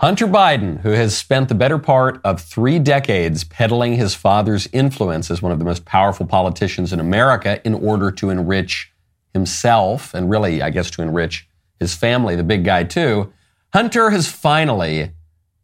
[0.00, 5.30] Hunter Biden, who has spent the better part of three decades peddling his father's influence
[5.30, 8.90] as one of the most powerful politicians in America in order to enrich
[9.34, 11.46] himself and really, I guess, to enrich
[11.78, 13.30] his family, the big guy too,
[13.74, 15.10] Hunter has finally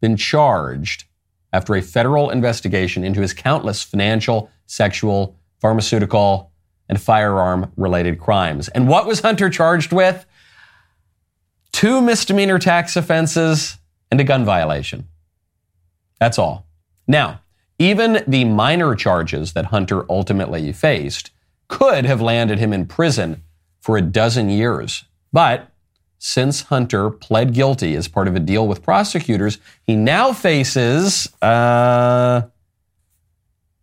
[0.01, 1.05] been charged
[1.51, 6.51] after a federal investigation into his countless financial, sexual, pharmaceutical,
[6.87, 8.67] and firearm related crimes.
[8.67, 10.27] And what was Hunter charged with?
[11.71, 13.79] Two misdemeanor tax offenses
[14.11, 15.07] and a gun violation.
[16.19, 16.65] That's all.
[17.07, 17.41] Now,
[17.79, 21.31] even the minor charges that Hunter ultimately faced
[21.67, 23.43] could have landed him in prison
[23.79, 25.05] for a dozen years.
[25.31, 25.69] But
[26.17, 32.43] since Hunter pled guilty as part of a deal with prosecutors, he now faces uh,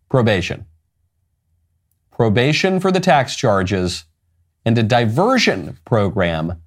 [0.09, 0.65] probation.
[2.11, 4.05] Probation for the tax charges
[4.65, 6.61] and a diversion program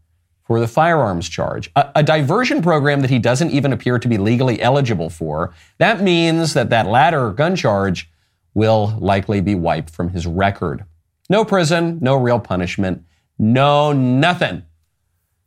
[0.49, 1.71] for the firearms charge.
[1.77, 5.53] A, a, diversion program that he doesn't even appear to be legally eligible for.
[5.77, 8.11] That means that that latter gun charge
[8.55, 10.87] will likely be wiped from his record.
[11.29, 13.05] No prison, no real punishment,
[13.39, 14.63] no nothing.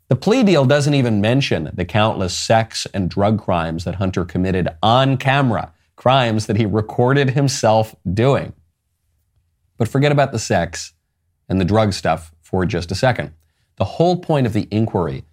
[0.10, 4.70] The plea deal doesn't even mention the countless sex and drug crimes that Hunter committed
[4.84, 8.54] on camera, crimes that he recorded himself doing.
[9.78, 10.94] But forget about the sex
[11.50, 13.34] and the drug stuff for just a second.
[13.82, 15.24] The whole point of the inquiry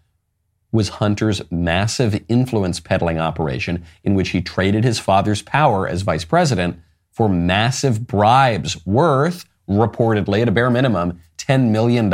[0.72, 6.24] was Hunter's massive influence peddling operation in which he traded his father's power as vice
[6.24, 12.08] president for massive bribes worth, reportedly at a bare minimum, $10 million.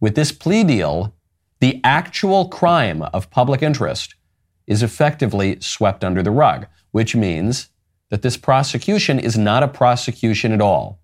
[0.00, 1.14] With this plea deal,
[1.58, 4.14] the actual crime of public interest
[4.66, 7.68] is effectively swept under the rug, which means
[8.08, 10.98] that this prosecution is not a prosecution at all.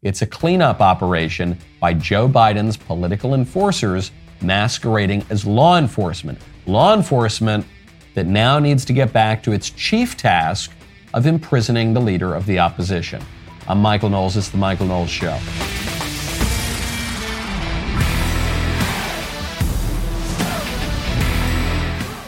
[0.00, 6.38] It's a cleanup operation by Joe Biden's political enforcers masquerading as law enforcement.
[6.66, 7.66] Law enforcement
[8.14, 10.70] that now needs to get back to its chief task
[11.14, 13.20] of imprisoning the leader of the opposition.
[13.66, 14.36] I'm Michael Knowles.
[14.36, 15.36] It's The Michael Knowles Show.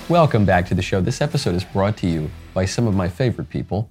[0.09, 1.01] Welcome back to the show.
[1.01, 3.89] This episode is brought to you by some of my favorite people,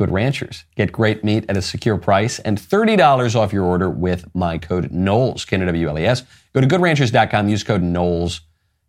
[0.00, 0.64] Good Ranchers.
[0.76, 4.90] Get great meat at a secure price and $30 off your order with my code
[4.90, 6.22] Knowles, K-N-O-W-L-E-S.
[6.54, 8.40] Go to goodranchers.com, use code Knowles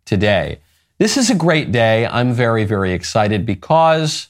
[0.06, 0.60] today.
[0.96, 2.06] This is a great day.
[2.06, 4.28] I'm very, very excited because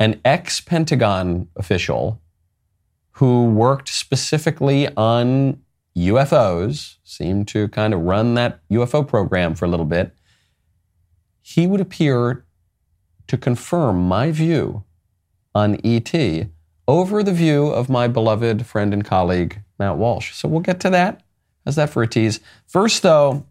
[0.00, 2.20] an ex Pentagon official
[3.12, 5.62] who worked specifically on
[5.96, 10.12] UFOs, seemed to kind of run that UFO program for a little bit,
[11.40, 12.44] he would appear
[13.28, 14.82] to confirm my view
[15.58, 16.48] on ET
[16.86, 20.32] over the view of my beloved friend and colleague, Matt Walsh.
[20.32, 21.22] So we'll get to that.
[21.64, 22.40] How's that for a tease?
[22.66, 23.44] First, though,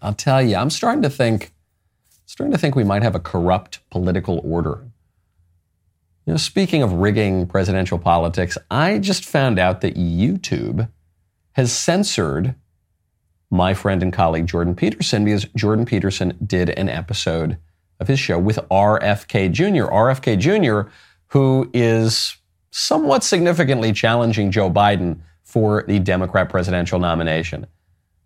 [0.00, 1.52] I'll tell you, I'm starting to think,
[2.24, 4.84] starting to think we might have a corrupt political order.
[6.24, 10.88] You know, speaking of rigging presidential politics, I just found out that YouTube
[11.52, 12.54] has censored
[13.50, 17.58] my friend and colleague Jordan Peterson because Jordan Peterson did an episode
[18.00, 19.90] of his show with RFK Jr.
[19.90, 20.90] RFK Jr.,
[21.28, 22.36] who is
[22.70, 27.66] somewhat significantly challenging Joe Biden for the Democrat presidential nomination.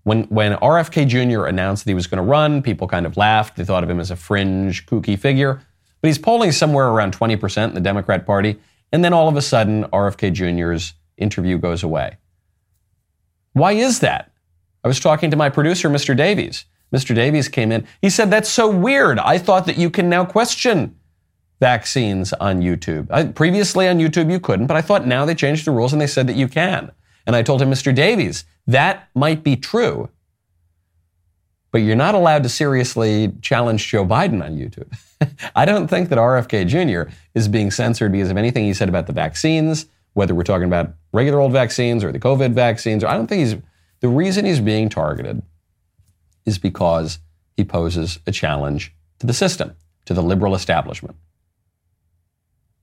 [0.02, 1.44] When, when RFK Jr.
[1.44, 3.56] announced that he was going to run, people kind of laughed.
[3.56, 5.60] They thought of him as a fringe, kooky figure.
[6.00, 8.58] But he's polling somewhere around 20% in the Democrat Party.
[8.92, 12.16] And then all of a sudden, RFK Jr.'s interview goes away.
[13.52, 14.32] Why is that?
[14.82, 16.16] I was talking to my producer, Mr.
[16.16, 16.64] Davies.
[16.94, 17.14] Mr.
[17.14, 17.86] Davies came in.
[18.00, 19.18] He said, That's so weird.
[19.18, 20.96] I thought that you can now question
[21.60, 23.06] vaccines on YouTube.
[23.10, 26.00] I, previously on YouTube, you couldn't, but I thought now they changed the rules and
[26.00, 26.90] they said that you can.
[27.26, 27.94] And I told him, Mr.
[27.94, 30.08] Davies, that might be true,
[31.70, 34.92] but you're not allowed to seriously challenge Joe Biden on YouTube.
[35.54, 37.12] I don't think that RFK Jr.
[37.34, 40.94] is being censored because of anything he said about the vaccines, whether we're talking about
[41.12, 43.04] regular old vaccines or the COVID vaccines.
[43.04, 43.56] Or I don't think he's
[44.00, 45.42] the reason he's being targeted
[46.46, 47.18] is because
[47.56, 51.16] he poses a challenge to the system, to the liberal establishment.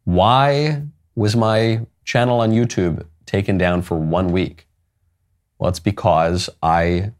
[0.07, 0.83] Why
[1.15, 4.65] was my channel on YouTube taken down for one week?
[5.59, 7.11] Well, it's because I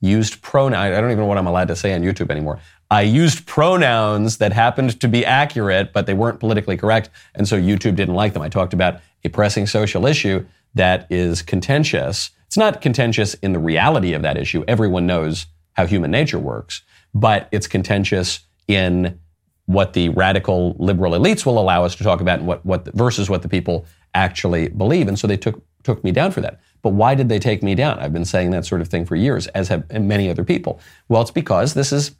[0.00, 0.96] used pronouns.
[0.96, 2.60] I don't even know what I'm allowed to say on YouTube anymore.
[2.90, 7.10] I used pronouns that happened to be accurate, but they weren't politically correct.
[7.34, 8.42] And so YouTube didn't like them.
[8.42, 13.58] I talked about a pressing social issue that is contentious it's not contentious in the
[13.58, 14.62] reality of that issue.
[14.68, 16.82] Everyone knows how human nature works,
[17.12, 19.18] but it's contentious in
[19.66, 23.30] what the radical liberal elites will allow us to talk about and what, what versus
[23.30, 25.08] what the people actually believe.
[25.08, 26.60] And so they took, took me down for that.
[26.82, 27.98] But why did they take me down?
[27.98, 30.80] I've been saying that sort of thing for years, as have many other people.
[31.08, 32.12] Well, it's because this is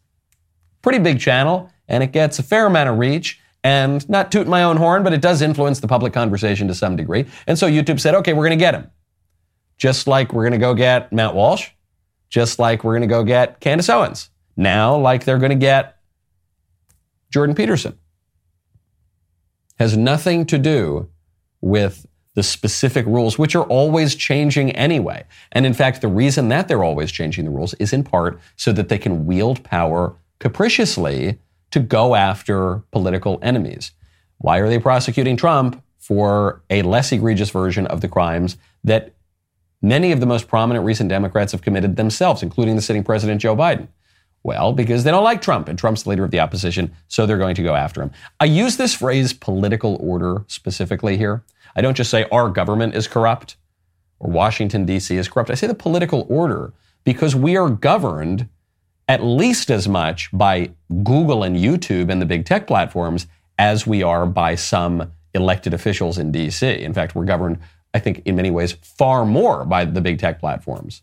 [0.85, 3.41] Pretty big channel, and it gets a fair amount of reach.
[3.63, 6.95] And not toot my own horn, but it does influence the public conversation to some
[6.95, 7.25] degree.
[7.47, 8.91] And so YouTube said, okay, we're going to get him.
[9.79, 11.71] Just like we're going to go get Matt Walsh,
[12.29, 14.29] just like we're going to go get Candace Owens.
[14.59, 15.97] Now, like they're going to get
[17.35, 17.99] Jordan Peterson.
[19.81, 21.09] Has nothing to do
[21.61, 25.25] with the specific rules, which are always changing anyway.
[25.51, 28.71] And in fact, the reason that they're always changing the rules is in part so
[28.75, 31.41] that they can wield power capriciously
[31.73, 33.91] to go after political enemies.
[34.39, 39.13] Why are they prosecuting Trump for a less egregious version of the crimes that
[39.83, 43.57] many of the most prominent recent Democrats have committed themselves, including the sitting president Joe
[43.57, 43.89] Biden?
[44.45, 47.39] Well, because they don't like Trump, and Trump's the leader of the opposition, so they're
[47.39, 48.13] going to go after him.
[48.39, 51.43] I use this phrase political order specifically here
[51.77, 53.57] I don't just say our government is corrupt
[54.21, 55.17] or Washington, D.C.
[55.17, 55.51] is corrupt.
[55.51, 56.73] I say the political order
[57.05, 58.49] because we are governed
[59.09, 60.71] at least as much by
[61.03, 63.27] Google and YouTube and the big tech platforms
[63.59, 66.67] as we are by some elected officials in D.C.
[66.67, 67.59] In fact, we're governed,
[67.93, 71.03] I think, in many ways, far more by the big tech platforms.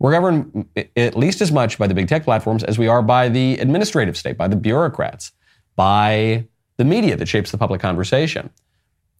[0.00, 0.66] We're governed
[0.96, 4.16] at least as much by the big tech platforms as we are by the administrative
[4.16, 5.32] state, by the bureaucrats,
[5.76, 6.46] by
[6.78, 8.50] the media that shapes the public conversation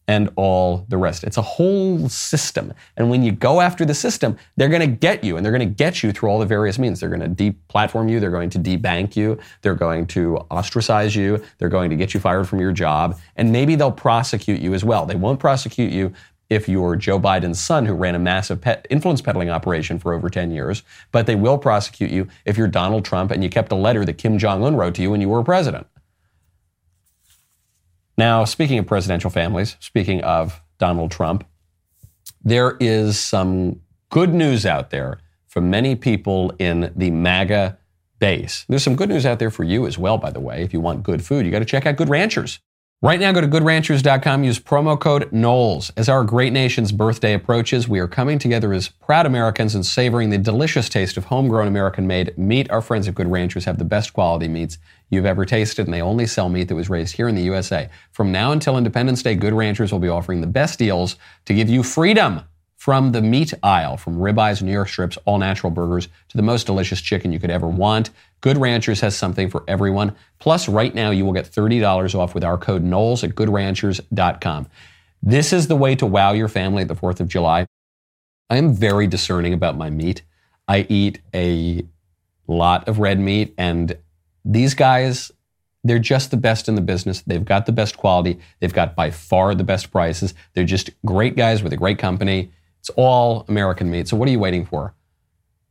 [0.09, 1.23] and all the rest.
[1.23, 2.73] It's a whole system.
[2.97, 5.69] And when you go after the system, they're going to get you and they're going
[5.69, 6.99] to get you through all the various means.
[6.99, 8.19] They're going to deplatform you.
[8.19, 9.39] They're going to debank you.
[9.63, 11.41] They're going to ostracize you.
[11.59, 13.21] They're going to get you fired from your job.
[13.37, 15.07] And maybe they'll prosecute you as well.
[15.07, 16.13] They won't prosecute you
[16.51, 20.29] if you're Joe Biden's son who ran a massive pet influence peddling operation for over
[20.29, 20.83] 10 years,
[21.13, 24.19] but they will prosecute you if you're Donald Trump and you kept a letter that
[24.19, 25.87] Kim Jong un wrote to you when you were president.
[28.19, 31.47] Now, speaking of presidential families, speaking of Donald Trump,
[32.43, 33.81] there is some
[34.11, 37.79] good news out there for many people in the MAGA
[38.19, 38.65] base.
[38.69, 40.63] There's some good news out there for you as well, by the way.
[40.63, 42.61] If you want good food, you got to check out Good Ranchers.
[43.03, 45.91] Right now, go to goodranchers.com, use promo code Knowles.
[45.97, 50.29] As our great nation's birthday approaches, we are coming together as proud Americans and savoring
[50.29, 52.71] the delicious taste of homegrown American made meat.
[52.71, 54.77] Our friends at Good Ranchers have the best quality meats
[55.09, 57.89] you've ever tasted, and they only sell meat that was raised here in the USA.
[58.13, 61.17] From now until Independence Day, Good Ranchers will be offering the best deals
[61.47, 62.43] to give you freedom
[62.77, 66.67] from the meat aisle, from ribeyes, New York strips, all natural burgers, to the most
[66.67, 68.11] delicious chicken you could ever want.
[68.41, 70.17] Good Ranchers has something for everyone.
[70.39, 74.69] Plus, right now, you will get $30 off with our code Knowles at goodranchers.com.
[75.23, 77.67] This is the way to wow your family at the 4th of July.
[78.49, 80.23] I am very discerning about my meat.
[80.67, 81.85] I eat a
[82.47, 83.97] lot of red meat, and
[84.45, 85.31] these guys,
[85.85, 87.21] they're just the best in the business.
[87.23, 88.39] They've got the best quality.
[88.61, 90.35] They've got by far the best prices.
[90.55, 92.51] They're just great guys with a great company.
[92.81, 94.09] It's all American meat.
[94.09, 94.95] So what are you waiting for?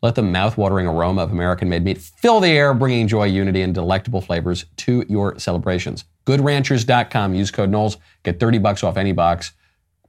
[0.01, 4.21] Let the mouth-watering aroma of American-made meat fill the air, bringing joy, unity, and delectable
[4.21, 6.05] flavors to your celebrations.
[6.25, 7.35] GoodRanchers.com.
[7.35, 7.97] Use code Knowles.
[8.23, 9.51] Get 30 bucks off any box.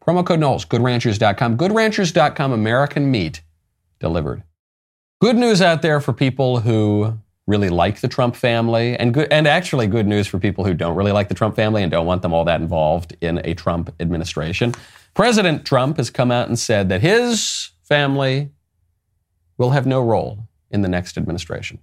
[0.00, 0.64] Promo code Knowles.
[0.64, 1.56] GoodRanchers.com.
[1.56, 2.52] GoodRanchers.com.
[2.52, 3.42] American meat
[3.98, 4.42] delivered.
[5.20, 9.48] Good news out there for people who really like the Trump family, and good, and
[9.48, 12.22] actually good news for people who don't really like the Trump family and don't want
[12.22, 14.72] them all that involved in a Trump administration.
[15.14, 18.50] President Trump has come out and said that his family
[19.60, 21.78] will have no role in the next administration.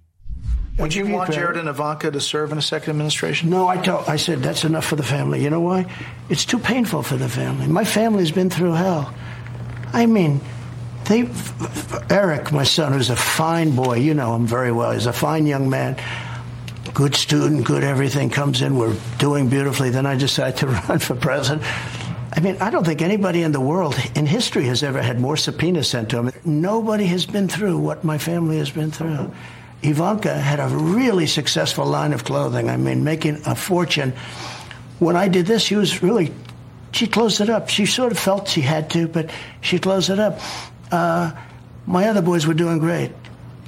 [0.78, 3.50] Would you want Jared and Ivanka to serve in a second administration?
[3.50, 4.06] No, I don't.
[4.08, 5.42] I said that's enough for the family.
[5.42, 5.86] You know why?
[6.28, 7.68] It's too painful for the family.
[7.68, 9.14] My family's been through hell.
[9.92, 10.40] I mean,
[11.06, 11.28] they,
[12.10, 14.90] Eric, my son, who's a fine boy, you know him very well.
[14.90, 15.96] He's a fine young man,
[16.94, 18.28] good student, good everything.
[18.28, 19.90] Comes in, we're doing beautifully.
[19.90, 21.62] Then I decide to run for president.
[22.32, 25.36] I mean, I don't think anybody in the world in history has ever had more
[25.36, 26.32] subpoenas sent to them.
[26.44, 29.32] Nobody has been through what my family has been through.
[29.82, 32.68] Ivanka had a really successful line of clothing.
[32.68, 34.12] I mean, making a fortune.
[34.98, 36.32] When I did this, she was really,
[36.92, 37.68] she closed it up.
[37.68, 39.30] She sort of felt she had to, but
[39.60, 40.40] she closed it up.
[40.90, 41.32] Uh,
[41.86, 43.12] my other boys were doing great.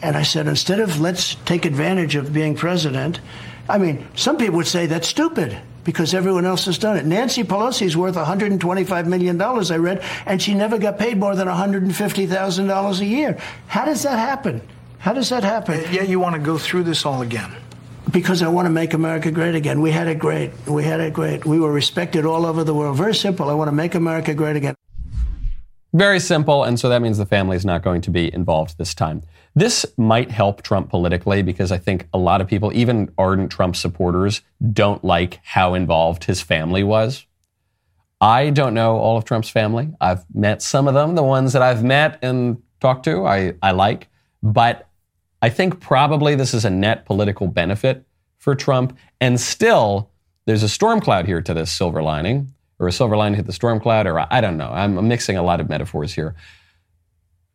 [0.02, 3.20] And I said, instead of let's take advantage of being president,
[3.68, 7.06] I mean, some people would say that's stupid because everyone else has done it.
[7.06, 11.48] Nancy Pelosi is worth $125 million, I read, and she never got paid more than
[11.48, 13.38] $150,000 a year.
[13.66, 14.60] How does that happen?
[14.98, 15.82] How does that happen?
[15.92, 17.54] Yeah, you want to go through this all again.
[18.10, 19.80] Because I want to make America great again.
[19.80, 20.50] We had it great.
[20.66, 21.46] We had it great.
[21.46, 22.96] We were respected all over the world.
[22.96, 23.48] Very simple.
[23.48, 24.74] I want to make America great again.
[25.92, 28.94] Very simple, and so that means the family is not going to be involved this
[28.94, 29.22] time.
[29.54, 33.76] This might help Trump politically because I think a lot of people, even ardent Trump
[33.76, 34.42] supporters,
[34.72, 37.26] don't like how involved his family was.
[38.20, 39.92] I don't know all of Trump's family.
[40.00, 43.72] I've met some of them, the ones that I've met and talked to, I, I
[43.72, 44.08] like.
[44.42, 44.88] But
[45.42, 48.04] I think probably this is a net political benefit
[48.38, 48.96] for Trump.
[49.20, 50.10] And still,
[50.46, 53.52] there's a storm cloud here to this silver lining, or a silver lining to the
[53.52, 54.70] storm cloud, or I don't know.
[54.70, 56.34] I'm mixing a lot of metaphors here.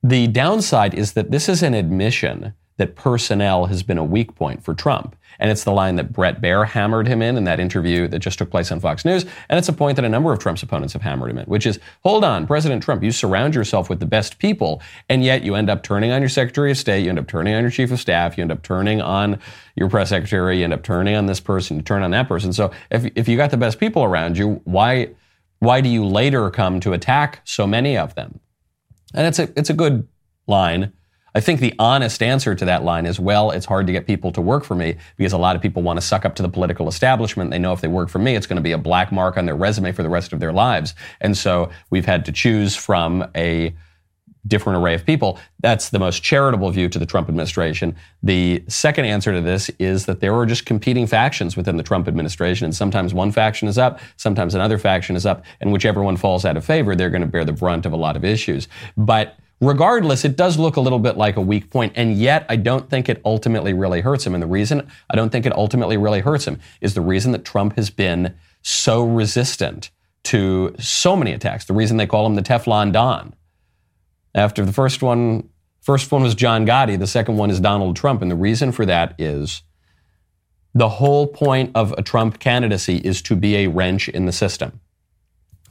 [0.08, 4.64] The downside is that this is an admission that personnel has been a weak point
[4.64, 5.16] for Trump.
[5.40, 8.38] And it's the line that Bret Baier hammered him in in that interview that just
[8.38, 9.26] took place on Fox News.
[9.50, 11.66] And it's a point that a number of Trump's opponents have hammered him in, which
[11.66, 15.56] is hold on, President Trump, you surround yourself with the best people, and yet you
[15.56, 17.92] end up turning on your Secretary of State, you end up turning on your Chief
[17.92, 19.40] of Staff, you end up turning on
[19.76, 22.54] your press secretary, you end up turning on this person, you turn on that person.
[22.54, 25.16] So if, if you got the best people around you, why,
[25.58, 28.40] why do you later come to attack so many of them?
[29.16, 30.08] And it's a, it's a good
[30.46, 30.94] line.
[31.34, 34.32] I think the honest answer to that line is, well, it's hard to get people
[34.32, 36.48] to work for me because a lot of people want to suck up to the
[36.48, 37.52] political establishment.
[37.52, 39.46] They know if they work for me, it's going to be a black mark on
[39.46, 40.96] their resume for the rest of their lives.
[41.20, 43.76] And so we've had to choose from a
[44.48, 45.40] different array of people.
[45.60, 47.96] That's the most charitable view to the Trump administration.
[48.24, 52.08] The second answer to this is that there are just competing factions within the Trump
[52.08, 56.18] administration, and sometimes one faction is up, sometimes another faction is up, and whichever one
[56.18, 58.68] falls out of favor, they're going to bear the brunt of a lot of issues.
[58.98, 62.58] But Regardless, it does look a little bit like a weak point, and yet I
[62.58, 64.34] don't think it ultimately really hurts him.
[64.34, 67.46] And the reason I don't think it ultimately really hurts him is the reason that
[67.46, 69.92] Trump has been so resistant
[70.26, 71.66] to so many attacks.
[71.66, 73.34] The reason they call him the Teflon Don.
[74.36, 75.50] After the first one,
[75.82, 78.86] first one was John Gotti, the second one is Donald Trump, and the reason for
[78.86, 79.64] that is
[80.74, 84.82] the whole point of a Trump candidacy is to be a wrench in the system.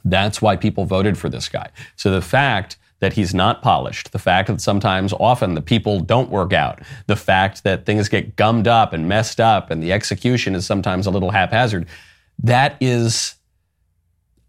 [0.03, 1.69] That's why people voted for this guy.
[1.95, 6.31] So the fact that he's not polished, the fact that sometimes, often, the people don't
[6.31, 10.55] work out, the fact that things get gummed up and messed up and the execution
[10.55, 11.85] is sometimes a little haphazard,
[12.41, 13.35] that is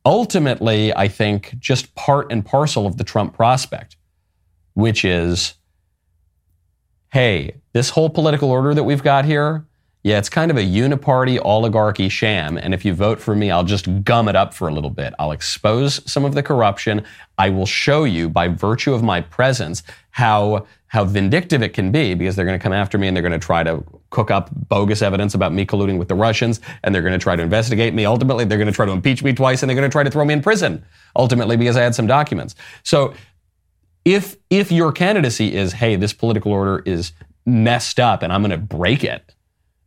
[0.06, 3.95] ultimately, I think, just part and parcel of the Trump prospect,
[4.76, 5.54] which is
[7.10, 9.66] hey, this whole political order that we've got here,
[10.02, 12.58] yeah, it's kind of a uniparty oligarchy sham.
[12.58, 15.14] And if you vote for me, I'll just gum it up for a little bit.
[15.18, 17.04] I'll expose some of the corruption.
[17.38, 22.12] I will show you by virtue of my presence how, how vindictive it can be
[22.12, 24.50] because they're going to come after me and they're going to try to cook up
[24.68, 27.94] bogus evidence about me colluding with the Russians and they're going to try to investigate
[27.94, 28.04] me.
[28.04, 30.10] Ultimately, they're going to try to impeach me twice and they're going to try to
[30.10, 30.84] throw me in prison
[31.16, 32.54] ultimately because I had some documents.
[32.82, 33.14] So
[34.06, 37.10] if, if your candidacy is, hey, this political order is
[37.44, 39.34] messed up and I'm going to break it,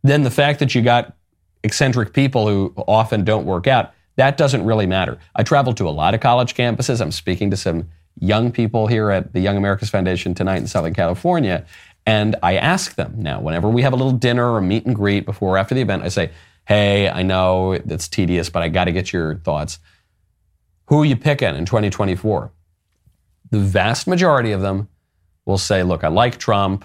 [0.02, 1.16] then the fact that you got
[1.64, 5.18] eccentric people who often don't work out, that doesn't really matter.
[5.34, 7.00] I travel to a lot of college campuses.
[7.00, 7.88] I'm speaking to some
[8.20, 11.64] young people here at the Young America's Foundation tonight in Southern California.
[12.04, 15.24] And I ask them now, whenever we have a little dinner or meet and greet
[15.24, 16.30] before or after the event, I say,
[16.68, 19.78] Hey, I know it's tedious, but I got to get your thoughts.
[20.88, 22.52] Who are you picking in 2024?
[23.50, 24.88] The vast majority of them
[25.44, 26.84] will say, Look, I like Trump,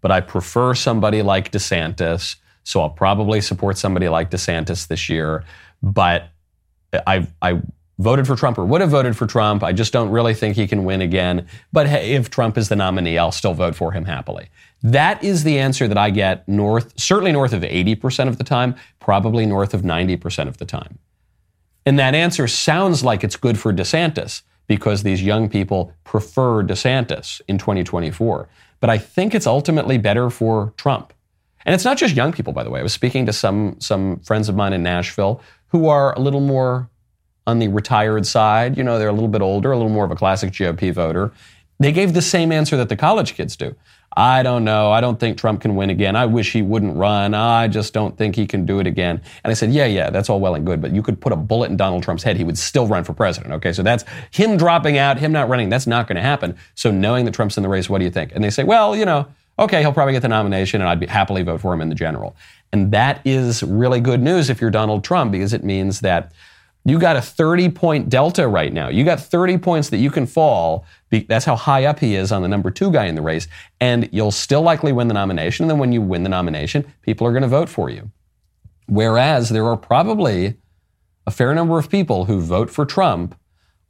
[0.00, 5.44] but I prefer somebody like DeSantis so I'll probably support somebody like DeSantis this year.
[5.84, 6.30] But
[7.06, 7.60] I, I
[7.98, 9.62] voted for Trump or would have voted for Trump.
[9.62, 11.46] I just don't really think he can win again.
[11.72, 14.48] But hey, if Trump is the nominee, I'll still vote for him happily.
[14.82, 18.74] That is the answer that I get north, certainly north of 80% of the time,
[18.98, 20.98] probably north of 90% of the time.
[21.86, 27.40] And that answer sounds like it's good for DeSantis because these young people prefer DeSantis
[27.48, 28.48] in 2024.
[28.80, 31.12] But I think it's ultimately better for Trump.
[31.64, 32.80] And it's not just young people, by the way.
[32.80, 36.40] I was speaking to some some friends of mine in Nashville who are a little
[36.40, 36.88] more
[37.46, 38.76] on the retired side.
[38.76, 41.32] You know, they're a little bit older, a little more of a classic GOP voter.
[41.78, 43.74] They gave the same answer that the college kids do.
[44.16, 44.90] I don't know.
[44.90, 46.16] I don't think Trump can win again.
[46.16, 47.34] I wish he wouldn't run.
[47.34, 49.20] I just don't think he can do it again.
[49.44, 51.36] And I said, yeah, yeah, that's all well and good, but you could put a
[51.36, 52.38] bullet in Donald Trump's head.
[52.38, 53.52] He would still run for president.
[53.54, 53.74] Okay.
[53.74, 55.68] So that's him dropping out, him not running.
[55.68, 56.56] That's not going to happen.
[56.74, 58.32] So knowing that Trump's in the race, what do you think?
[58.34, 59.26] And they say, well, you know,
[59.58, 61.94] okay, he'll probably get the nomination and I'd be happily vote for him in the
[61.94, 62.36] general.
[62.72, 66.32] And that is really good news if you're Donald Trump because it means that
[66.86, 68.88] you got a 30 point delta right now.
[68.88, 70.84] You got 30 points that you can fall.
[71.10, 73.48] That's how high up he is on the number two guy in the race.
[73.80, 75.64] And you'll still likely win the nomination.
[75.64, 78.10] And then when you win the nomination, people are going to vote for you.
[78.86, 80.58] Whereas there are probably
[81.26, 83.36] a fair number of people who vote for Trump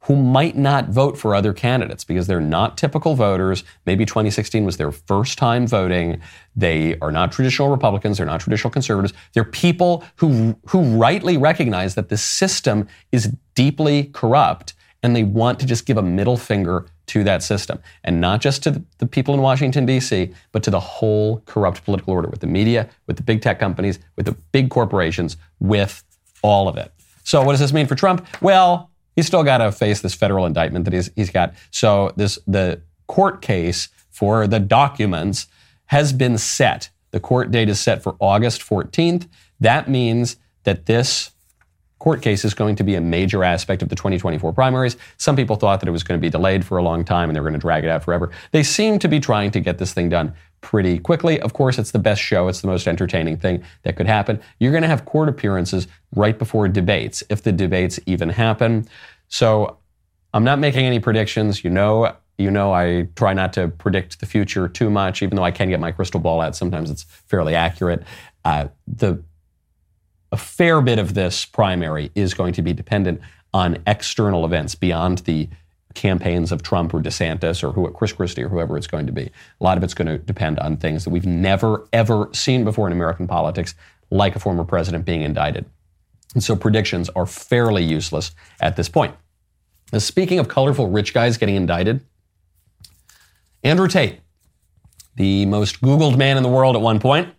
[0.01, 3.63] who might not vote for other candidates because they're not typical voters.
[3.85, 6.21] Maybe 2016 was their first time voting.
[6.55, 8.17] They are not traditional Republicans.
[8.17, 9.13] They're not traditional conservatives.
[9.33, 14.73] They're people who, who rightly recognize that the system is deeply corrupt
[15.03, 17.79] and they want to just give a middle finger to that system.
[18.03, 22.13] And not just to the people in Washington, D.C., but to the whole corrupt political
[22.13, 26.03] order with the media, with the big tech companies, with the big corporations, with
[26.41, 26.91] all of it.
[27.23, 28.25] So what does this mean for Trump?
[28.41, 31.53] Well, he's still got to face this federal indictment that he's, he's got.
[31.71, 35.47] So this the court case for the documents
[35.87, 36.89] has been set.
[37.11, 39.27] The court date is set for August 14th.
[39.59, 41.31] That means that this
[41.99, 44.97] court case is going to be a major aspect of the 2024 primaries.
[45.17, 47.35] Some people thought that it was going to be delayed for a long time and
[47.35, 48.31] they were going to drag it out forever.
[48.51, 51.39] They seem to be trying to get this thing done pretty quickly.
[51.39, 54.39] Of course, it's the best show, it's the most entertaining thing that could happen.
[54.59, 58.87] You're going to have court appearances right before debates, if the debates even happen.
[59.27, 59.77] So
[60.33, 61.63] I'm not making any predictions.
[61.63, 65.43] You know, you know, I try not to predict the future too much, even though
[65.43, 66.55] I can get my crystal ball out.
[66.55, 68.03] Sometimes it's fairly accurate.
[68.45, 69.23] Uh, the
[70.31, 73.21] a fair bit of this primary is going to be dependent
[73.53, 75.49] on external events beyond the
[75.97, 79.23] campaigns of Trump or DeSantis or who, Chris Christie or whoever it's going to be.
[79.59, 82.87] A lot of it's going to depend on things that we've never, ever seen before
[82.87, 83.75] in American politics,
[84.09, 85.65] like a former president being indicted.
[86.33, 89.15] And so predictions are fairly useless at this point.
[89.91, 92.01] Now, speaking of colorful rich guys getting indicted,
[93.63, 94.19] Andrew Tate,
[95.15, 97.33] the most Googled man in the world at one point,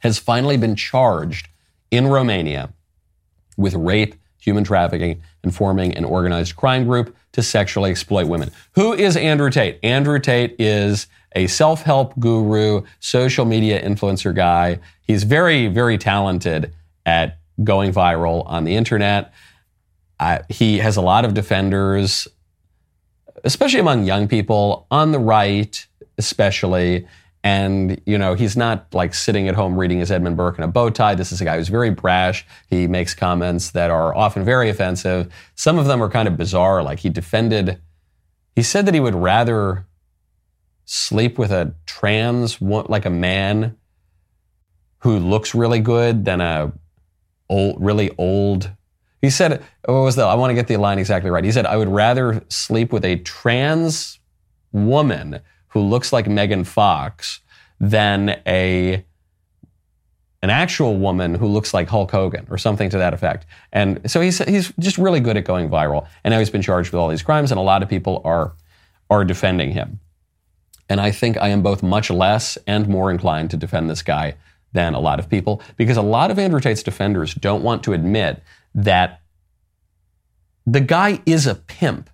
[0.00, 1.48] has finally been charged
[1.90, 2.72] in Romania
[3.56, 8.50] with rape, human trafficking, and forming an organized crime group to sexually exploit women.
[8.72, 9.78] Who is Andrew Tate?
[9.82, 14.78] Andrew Tate is a self help guru, social media influencer guy.
[15.02, 16.72] He's very, very talented
[17.04, 19.32] at going viral on the internet.
[20.48, 22.26] He has a lot of defenders,
[23.44, 25.86] especially among young people, on the right,
[26.18, 27.06] especially.
[27.44, 30.68] And, you know, he's not like sitting at home reading his Edmund Burke in a
[30.68, 31.14] bow tie.
[31.14, 32.44] This is a guy who's very brash.
[32.68, 35.32] He makes comments that are often very offensive.
[35.54, 36.82] Some of them are kind of bizarre.
[36.82, 37.80] Like he defended,
[38.56, 39.86] he said that he would rather
[40.84, 43.76] sleep with a trans, like a man
[45.00, 46.72] who looks really good than a
[47.48, 48.72] old, really old.
[49.22, 51.44] He said, what was the, I want to get the line exactly right.
[51.44, 54.18] He said, I would rather sleep with a trans
[54.72, 55.40] woman
[55.76, 57.40] who looks like Megan Fox
[57.78, 59.04] than a
[60.40, 63.44] an actual woman who looks like Hulk Hogan or something to that effect.
[63.74, 66.06] And so he's he's just really good at going viral.
[66.24, 68.54] And now he's been charged with all these crimes, and a lot of people are
[69.10, 70.00] are defending him.
[70.88, 74.36] And I think I am both much less and more inclined to defend this guy
[74.72, 77.92] than a lot of people because a lot of Andrew Tate's defenders don't want to
[77.92, 78.42] admit
[78.74, 79.20] that
[80.64, 82.08] the guy is a pimp.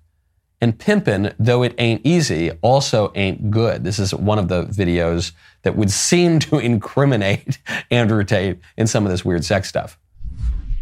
[0.63, 3.83] And pimpin', though it ain't easy, also ain't good.
[3.83, 7.59] This is one of the videos that would seem to incriminate
[7.91, 9.99] Andrew Tate in some of this weird sex stuff.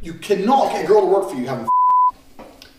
[0.02, 1.66] You cannot get a girl to work for you having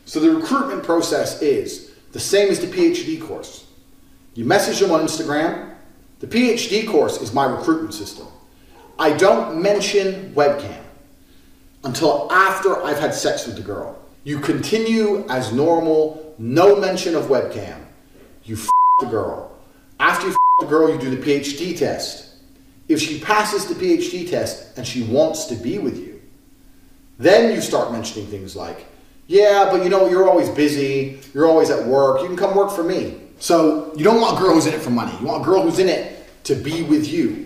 [0.05, 3.65] So the recruitment process is the same as the PhD course.
[4.35, 5.73] You message them on Instagram.
[6.19, 8.27] The PhD course is my recruitment system.
[8.99, 10.83] I don't mention webcam
[11.83, 13.97] until after I've had sex with the girl.
[14.23, 17.79] You continue as normal, no mention of webcam.
[18.43, 19.55] You f the girl.
[19.99, 22.29] After you f the girl, you do the PhD test.
[22.87, 26.19] If she passes the PhD test and she wants to be with you,
[27.19, 28.85] then you start mentioning things like,
[29.27, 32.71] yeah, but you know, you're always busy, you're always at work, you can come work
[32.71, 33.21] for me.
[33.37, 35.15] So you don't want a girl who's in it for money.
[35.19, 37.45] You want a girl who's in it to be with you.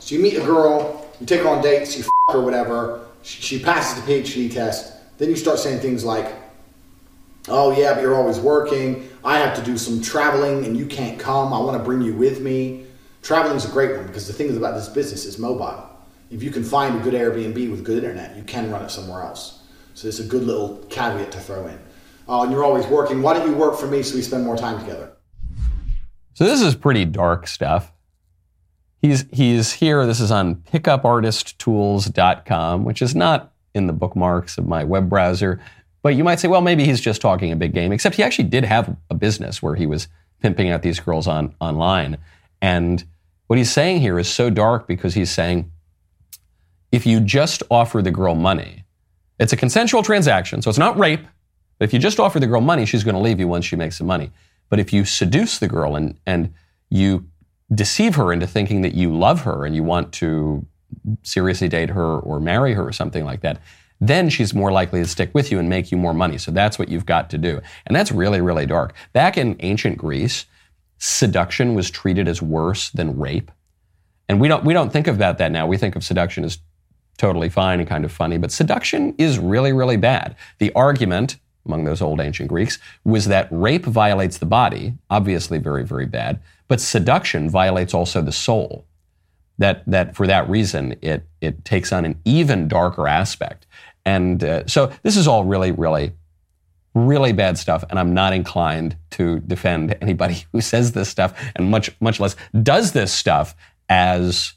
[0.00, 3.58] So you meet a girl, you take her on dates, you f her, whatever, she
[3.58, 6.43] passes the PhD test, then you start saying things like,
[7.48, 9.08] oh, yeah, but you're always working.
[9.24, 11.52] I have to do some traveling and you can't come.
[11.52, 12.86] I want to bring you with me.
[13.22, 15.88] Traveling is a great one because the thing is about this business is mobile.
[16.30, 19.22] If you can find a good Airbnb with good internet, you can run it somewhere
[19.22, 19.62] else.
[19.94, 21.78] So it's a good little caveat to throw in.
[22.26, 23.22] Oh, and you're always working.
[23.22, 25.12] Why don't you work for me so we spend more time together?
[26.34, 27.92] So this is pretty dark stuff.
[29.00, 30.04] He's he's here.
[30.06, 35.60] This is on pickupartisttools.com, which is not in the bookmarks of my web browser.
[36.04, 38.48] But you might say, well, maybe he's just talking a big game, except he actually
[38.48, 40.06] did have a business where he was
[40.42, 42.18] pimping out these girls on online.
[42.60, 43.02] And
[43.46, 45.72] what he's saying here is so dark because he's saying
[46.92, 48.84] if you just offer the girl money,
[49.40, 51.24] it's a consensual transaction, so it's not rape.
[51.78, 53.74] But if you just offer the girl money, she's going to leave you once she
[53.74, 54.30] makes some money.
[54.68, 56.52] But if you seduce the girl and, and
[56.90, 57.26] you
[57.74, 60.66] deceive her into thinking that you love her and you want to
[61.22, 63.58] seriously date her or marry her or something like that,
[64.08, 66.38] then she's more likely to stick with you and make you more money.
[66.38, 67.60] So that's what you've got to do.
[67.86, 68.94] And that's really, really dark.
[69.12, 70.46] Back in ancient Greece,
[70.98, 73.50] seduction was treated as worse than rape.
[74.28, 75.66] And we don't, we don't think about that now.
[75.66, 76.58] We think of seduction as
[77.18, 80.34] totally fine and kind of funny, but seduction is really, really bad.
[80.58, 81.36] The argument
[81.66, 86.40] among those old ancient Greeks was that rape violates the body, obviously very, very bad,
[86.68, 88.84] but seduction violates also the soul
[89.58, 93.63] that that for that reason it it takes on an even darker aspect.
[94.04, 96.12] And uh, so this is all really, really,
[96.94, 97.84] really bad stuff.
[97.90, 102.36] And I'm not inclined to defend anybody who says this stuff, and much much less
[102.62, 103.54] does this stuff
[103.88, 104.54] as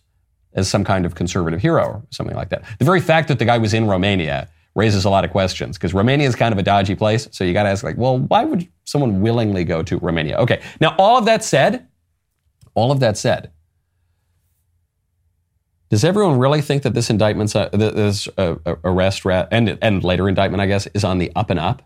[0.53, 2.63] as some kind of conservative hero or something like that.
[2.79, 5.93] The very fact that the guy was in Romania raises a lot of questions because
[5.93, 7.27] Romania is kind of a dodgy place.
[7.31, 10.37] So you got to ask, like, well, why would someone willingly go to Romania?
[10.37, 10.61] Okay.
[10.79, 11.87] Now, all of that said,
[12.75, 13.51] all of that said,
[15.89, 20.61] does everyone really think that this indictment, uh, this uh, arrest and, and later indictment,
[20.61, 21.81] I guess, is on the up and up?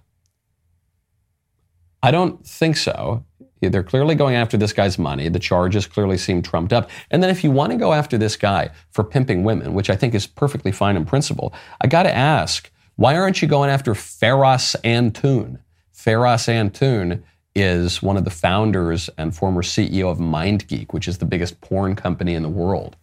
[2.02, 3.24] I don't think so.
[3.62, 5.30] They're clearly going after this guy's money.
[5.30, 6.90] The charges clearly seem trumped up.
[7.12, 9.96] And then if you want to go after this guy for pimping women, which I
[9.96, 13.94] think is perfectly fine in principle, I got to ask, why aren't you going after
[13.94, 15.60] Feras Antoun?
[15.94, 17.22] Feras Antoun
[17.54, 21.96] is one of the founders and former CEO of MindGeek, which is the biggest porn
[21.96, 22.96] company in the world.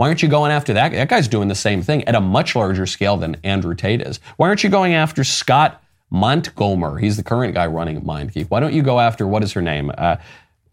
[0.00, 0.92] Why aren't you going after that?
[0.92, 4.18] That guy's doing the same thing at a much larger scale than Andrew Tate is.
[4.38, 6.98] Why aren't you going after Scott Montgomer?
[6.98, 8.46] He's the current guy running MindGeek.
[8.48, 9.92] Why don't you go after, what is her name?
[9.98, 10.16] Uh,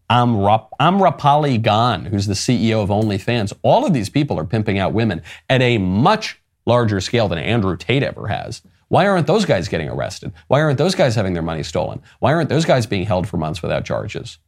[0.08, 3.52] Amra, Amrapali Gan, who's the CEO of OnlyFans.
[3.60, 7.76] All of these people are pimping out women at a much larger scale than Andrew
[7.76, 8.62] Tate ever has.
[8.88, 10.32] Why aren't those guys getting arrested?
[10.46, 12.00] Why aren't those guys having their money stolen?
[12.20, 14.38] Why aren't those guys being held for months without charges?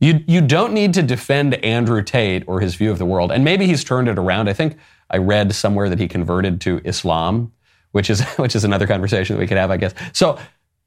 [0.00, 3.32] You, you don't need to defend Andrew Tate or his view of the world.
[3.32, 4.48] And maybe he's turned it around.
[4.48, 4.76] I think
[5.10, 7.52] I read somewhere that he converted to Islam,
[7.92, 9.94] which is, which is another conversation that we could have, I guess.
[10.12, 10.38] So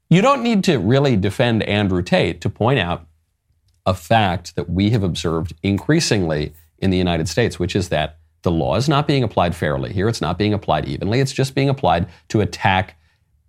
[0.08, 3.06] you don't need to really defend Andrew Tate to point out
[3.84, 8.50] a fact that we have observed increasingly in the United States, which is that the
[8.50, 10.08] law is not being applied fairly here.
[10.08, 11.20] It's not being applied evenly.
[11.20, 12.96] It's just being applied to attack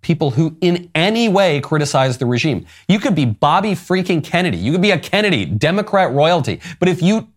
[0.04, 2.66] people who in any way criticize the regime.
[2.88, 4.58] You could be Bobby freaking Kennedy.
[4.58, 6.60] You could be a Kennedy, Democrat royalty.
[6.78, 7.28] But if you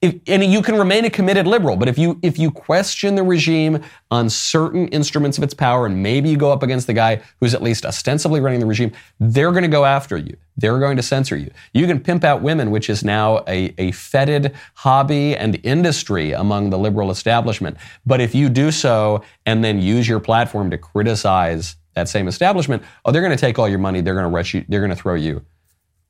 [0.00, 3.24] if, and you can remain a committed liberal, but if you if you question the
[3.24, 3.82] regime
[4.12, 7.52] on certain instruments of its power, and maybe you go up against the guy who's
[7.52, 10.36] at least ostensibly running the regime, they're going to go after you.
[10.56, 11.50] They're going to censor you.
[11.72, 16.70] You can pimp out women, which is now a, a fetid hobby and industry among
[16.70, 17.76] the liberal establishment.
[18.06, 22.82] But if you do so and then use your platform to criticize that same establishment,
[23.04, 24.00] oh, they're going to take all your money.
[24.00, 24.64] They're going to you.
[24.68, 25.44] They're going to throw you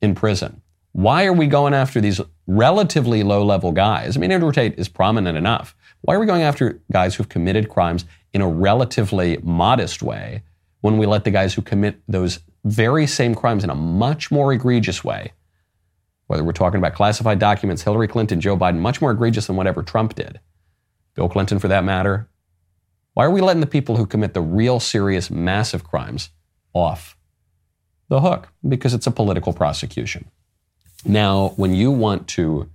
[0.00, 0.62] in prison.
[0.92, 4.16] Why are we going after these relatively low level guys?
[4.16, 5.76] I mean, Andrew Tate is prominent enough.
[6.00, 10.42] Why are we going after guys who've committed crimes in a relatively modest way
[10.80, 14.52] when we let the guys who commit those very same crimes in a much more
[14.52, 15.32] egregious way,
[16.26, 19.82] whether we're talking about classified documents, Hillary Clinton, Joe Biden, much more egregious than whatever
[19.82, 20.40] Trump did,
[21.14, 22.28] Bill Clinton for that matter?
[23.18, 26.30] Why are we letting the people who commit the real serious massive crimes
[26.72, 27.16] off
[28.08, 28.50] the hook?
[28.68, 30.30] Because it's a political prosecution.
[31.04, 32.70] Now, when you want to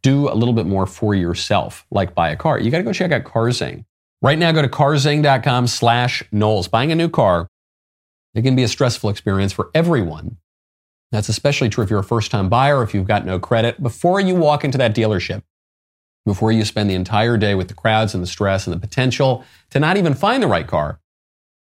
[0.00, 2.92] do a little bit more for yourself, like buy a car, you got to go
[2.92, 3.84] check out CarZing.
[4.22, 6.68] Right now, go to carzing.com slash Knowles.
[6.68, 7.48] Buying a new car,
[8.36, 10.36] it can be a stressful experience for everyone.
[11.10, 13.82] That's especially true if you're a first time buyer, if you've got no credit.
[13.82, 15.42] Before you walk into that dealership,
[16.28, 19.44] before you spend the entire day with the crowds and the stress and the potential
[19.70, 21.00] to not even find the right car,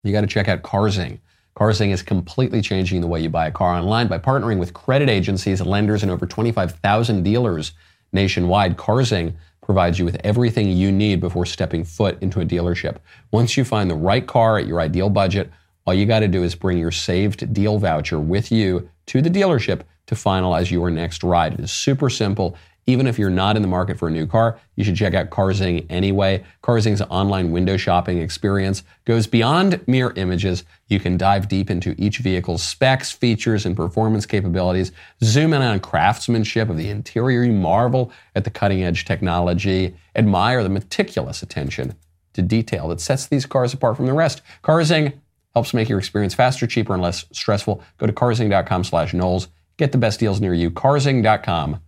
[0.05, 1.19] you got to check out CarZing.
[1.57, 5.09] CarZing is completely changing the way you buy a car online by partnering with credit
[5.09, 7.73] agencies, lenders, and over 25,000 dealers
[8.13, 8.77] nationwide.
[8.77, 12.97] CarZing provides you with everything you need before stepping foot into a dealership.
[13.31, 15.51] Once you find the right car at your ideal budget,
[15.87, 19.31] all you got to do is bring your saved deal voucher with you to the
[19.31, 21.55] dealership to finalize your next ride.
[21.55, 22.57] It is super simple.
[22.87, 25.31] Even if you're not in the market for a new car, you should check out
[25.31, 26.43] CarZing anyway.
[26.63, 30.65] CarZing's online window shopping experience goes beyond mere images.
[30.89, 34.91] You can dive deep into each vehicle's specs, features, and performance capabilities,
[35.23, 40.65] zoom in on craftsmanship of the interior, you marvel at the cutting edge technology, admire
[40.65, 41.95] the meticulous attention
[42.33, 44.43] to detail that sets these cars apart from the rest.
[44.65, 45.13] CarZing
[45.55, 47.83] helps make your experience faster, cheaper, and less stressful.
[47.99, 49.49] Go to carzing.com slash Knowles.
[49.77, 50.71] Get the best deals near you.
[50.71, 51.81] carzing.com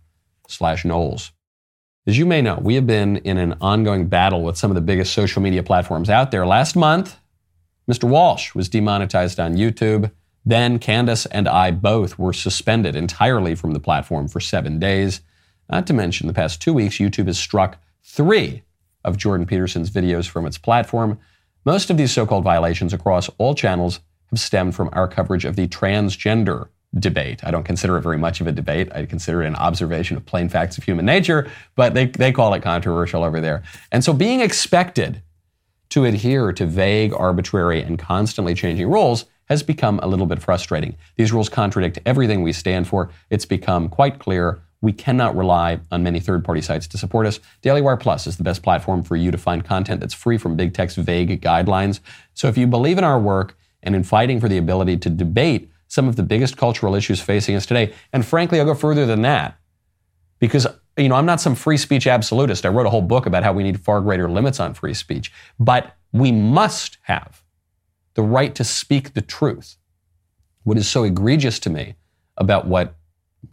[0.47, 1.31] slash Knowles.
[2.07, 4.81] As you may know, we have been in an ongoing battle with some of the
[4.81, 6.45] biggest social media platforms out there.
[6.45, 7.17] Last month,
[7.89, 8.03] Mr.
[8.07, 10.11] Walsh was demonetized on YouTube.
[10.45, 15.21] Then Candace and I both were suspended entirely from the platform for seven days.
[15.69, 18.61] Not to mention, the past two weeks, YouTube has struck three
[19.03, 21.17] of Jordan Peterson's videos from its platform.
[21.65, 25.55] Most of these so called violations across all channels have stemmed from our coverage of
[25.55, 27.43] the transgender debate.
[27.43, 28.89] I don't consider it very much of a debate.
[28.93, 32.53] I consider it an observation of plain facts of human nature, but they, they call
[32.53, 33.63] it controversial over there.
[33.91, 35.21] And so being expected
[35.89, 40.95] to adhere to vague, arbitrary, and constantly changing rules has become a little bit frustrating.
[41.17, 43.11] These rules contradict everything we stand for.
[43.29, 47.39] It's become quite clear we cannot rely on many third party sites to support us.
[47.63, 50.73] DailyWire Plus is the best platform for you to find content that's free from big
[50.73, 51.99] tech's vague guidelines.
[52.33, 55.71] So if you believe in our work and in fighting for the ability to debate
[55.95, 57.93] some of the biggest cultural issues facing us today.
[58.11, 59.57] And frankly, I'll go further than that
[60.39, 62.65] because you know, I'm not some free speech absolutist.
[62.65, 65.31] I wrote a whole book about how we need far greater limits on free speech.
[65.59, 67.43] But we must have
[68.13, 69.77] the right to speak the truth.
[70.63, 71.95] What is so egregious to me
[72.37, 72.95] about what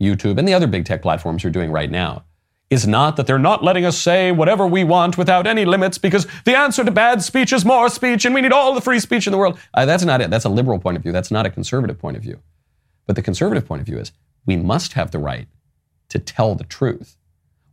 [0.00, 2.24] YouTube and the other big tech platforms are doing right now
[2.72, 6.26] is not that they're not letting us say whatever we want without any limits because
[6.46, 9.26] the answer to bad speech is more speech and we need all the free speech
[9.26, 9.58] in the world.
[9.74, 10.30] Uh, that's not it.
[10.30, 11.12] That's a liberal point of view.
[11.12, 12.40] That's not a conservative point of view.
[13.06, 14.12] But the conservative point of view is
[14.46, 15.48] we must have the right
[16.08, 17.18] to tell the truth.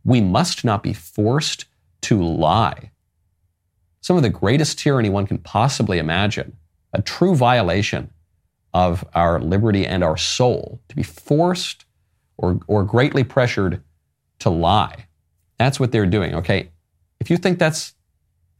[0.04, 1.64] We must not be forced
[2.02, 2.90] to lie.
[4.02, 6.58] Some of the greatest tyranny one can possibly imagine,
[6.92, 8.10] a true violation
[8.74, 11.86] of our liberty and our soul, to be forced
[12.36, 13.82] or, or greatly pressured
[14.40, 15.06] to lie.
[15.58, 16.70] That's what they're doing, okay?
[17.20, 17.94] If you think that's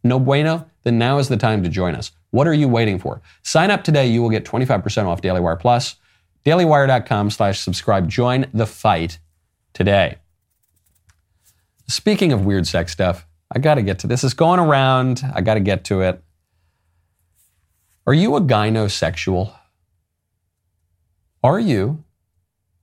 [0.05, 2.13] no bueno, then now is the time to join us.
[2.31, 3.21] What are you waiting for?
[3.43, 4.07] Sign up today.
[4.07, 5.97] You will get 25% off Daily Wire Plus.
[6.45, 8.09] DailyWire.com slash subscribe.
[8.09, 9.19] Join the fight
[9.75, 10.17] today.
[11.87, 14.25] Speaking of weird sex stuff, I got to get to this.
[14.25, 15.23] It's going around.
[15.35, 16.23] I got to get to it.
[18.07, 19.55] Are you a gynosexual?
[21.43, 22.05] Are you?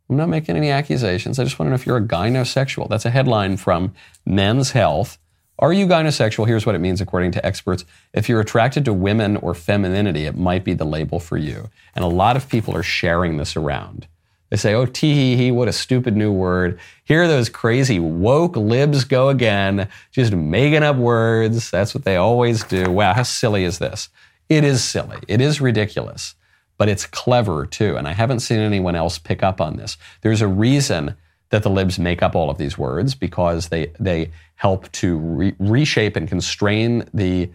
[0.10, 1.38] I'm not making any accusations.
[1.38, 2.88] I just want to know if you're a gynosexual.
[2.90, 3.94] That's a headline from
[4.26, 5.18] Men's Health.
[5.60, 6.48] Are you gynosexual?
[6.48, 7.84] Here's what it means according to experts.
[8.14, 11.70] If you're attracted to women or femininity, it might be the label for you.
[11.96, 14.08] And a lot of people are sharing this around.
[14.50, 16.80] They say, oh, tee hee hee, what a stupid new word.
[17.04, 21.70] Here are those crazy woke libs go again, just making up words.
[21.70, 22.90] That's what they always do.
[22.90, 24.08] Wow, how silly is this?
[24.48, 25.18] It is silly.
[25.28, 26.36] It is ridiculous,
[26.78, 27.98] but it's clever too.
[27.98, 29.98] And I haven't seen anyone else pick up on this.
[30.22, 31.16] There's a reason
[31.50, 35.56] that the libs make up all of these words because they, they help to re-
[35.60, 37.50] reshape and constrain the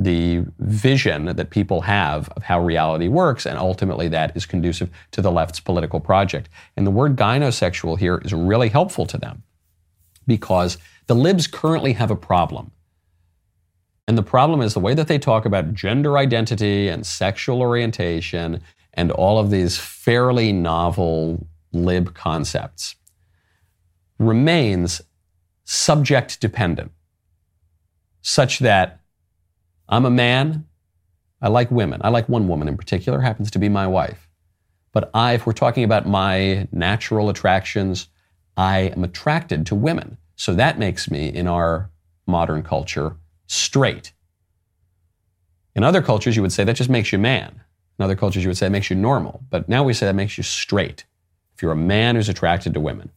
[0.00, 5.20] the vision that people have of how reality works, and ultimately that is conducive to
[5.20, 6.48] the left's political project.
[6.76, 9.42] And the word gynosexual here is really helpful to them
[10.24, 12.70] because the libs currently have a problem.
[14.08, 18.62] And the problem is the way that they talk about gender identity and sexual orientation
[18.94, 22.96] and all of these fairly novel lib concepts
[24.18, 25.02] remains
[25.64, 26.90] subject dependent,
[28.22, 29.00] such that
[29.90, 30.64] I'm a man.
[31.42, 32.00] I like women.
[32.02, 34.26] I like one woman in particular, happens to be my wife.
[34.92, 38.08] But I, if we're talking about my natural attractions,
[38.56, 40.16] I am attracted to women.
[40.34, 41.90] So that makes me, in our
[42.26, 43.16] modern culture,
[43.48, 44.12] straight.
[45.74, 47.60] In other cultures, you would say that just makes you man.
[47.98, 49.42] In other cultures, you would say it makes you normal.
[49.50, 51.04] But now we say that makes you straight.
[51.54, 53.10] If you're a man who's attracted to women,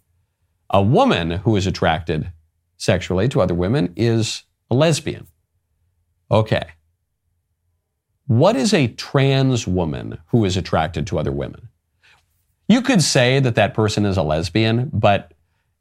[0.69, 2.31] a woman who is attracted
[2.77, 5.27] sexually to other women is a lesbian.
[6.31, 6.71] Okay.
[8.25, 11.67] What is a trans woman who is attracted to other women?
[12.67, 15.33] You could say that that person is a lesbian, but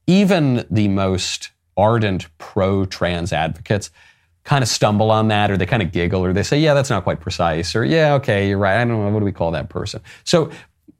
[0.06, 3.90] even the most ardent pro trans advocates
[4.44, 6.90] kind of stumble on that or they kind of giggle or they say, yeah, that's
[6.90, 8.81] not quite precise or yeah, okay, you're right.
[8.81, 9.11] I don't know.
[9.11, 10.00] What do we call that person?
[10.24, 10.50] So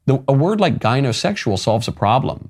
[0.05, 2.49] the, a word like gynosexual solves a problem,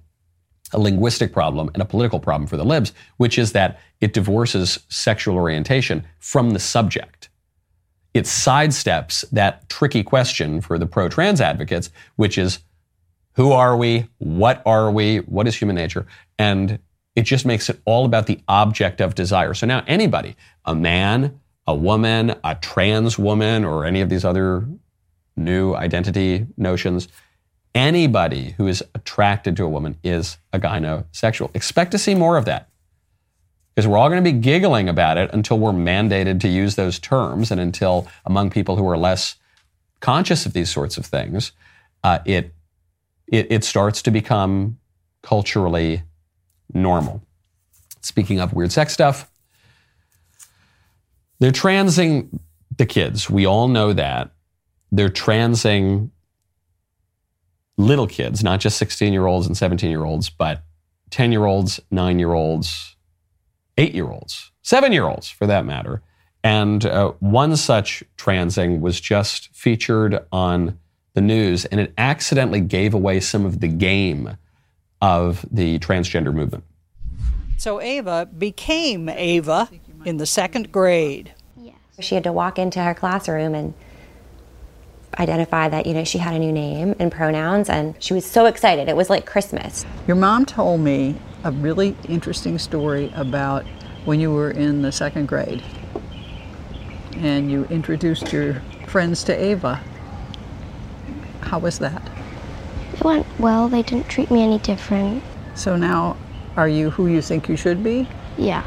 [0.73, 4.79] a linguistic problem and a political problem for the libs, which is that it divorces
[4.89, 7.29] sexual orientation from the subject.
[8.13, 12.59] It sidesteps that tricky question for the pro trans advocates, which is
[13.35, 14.07] who are we?
[14.17, 15.19] What are we?
[15.19, 16.05] What is human nature?
[16.37, 16.79] And
[17.15, 19.53] it just makes it all about the object of desire.
[19.53, 24.65] So now anybody, a man, a woman, a trans woman, or any of these other
[25.35, 27.07] new identity notions,
[27.75, 31.53] anybody who is attracted to a woman is a gynosexual.
[31.55, 32.69] Expect to see more of that
[33.75, 36.99] because we're all going to be giggling about it until we're mandated to use those
[36.99, 39.35] terms and until among people who are less
[40.01, 41.51] conscious of these sorts of things,
[42.03, 42.53] uh, it,
[43.27, 44.77] it, it starts to become
[45.23, 46.03] culturally
[46.73, 47.21] normal.
[48.01, 49.29] Speaking of weird sex stuff,
[51.39, 52.39] they're transing
[52.77, 53.29] the kids.
[53.29, 54.31] We all know that.
[54.91, 56.11] They're transing
[57.77, 60.63] little kids, not just 16 year olds and 17 year olds, but
[61.09, 62.95] 10 year olds, nine year olds,
[63.77, 66.01] eight year olds, seven year olds for that matter.
[66.43, 70.79] And uh, one such transing was just featured on
[71.13, 74.37] the news, and it accidentally gave away some of the game
[75.01, 76.63] of the transgender movement.
[77.57, 79.69] So Ava became Ava
[80.05, 81.33] in the second grade.
[81.57, 81.75] Yes.
[81.99, 83.73] She had to walk into her classroom and
[85.19, 88.45] identify that you know she had a new name and pronouns and she was so
[88.45, 93.65] excited it was like christmas your mom told me a really interesting story about
[94.05, 95.61] when you were in the second grade
[97.17, 99.75] and you introduced your friends to ava
[101.41, 102.01] how was that
[103.01, 105.23] it went well they didn't treat me any different
[105.55, 106.15] so now
[106.55, 108.07] Are you who you think you should be?
[108.37, 108.63] Yeah,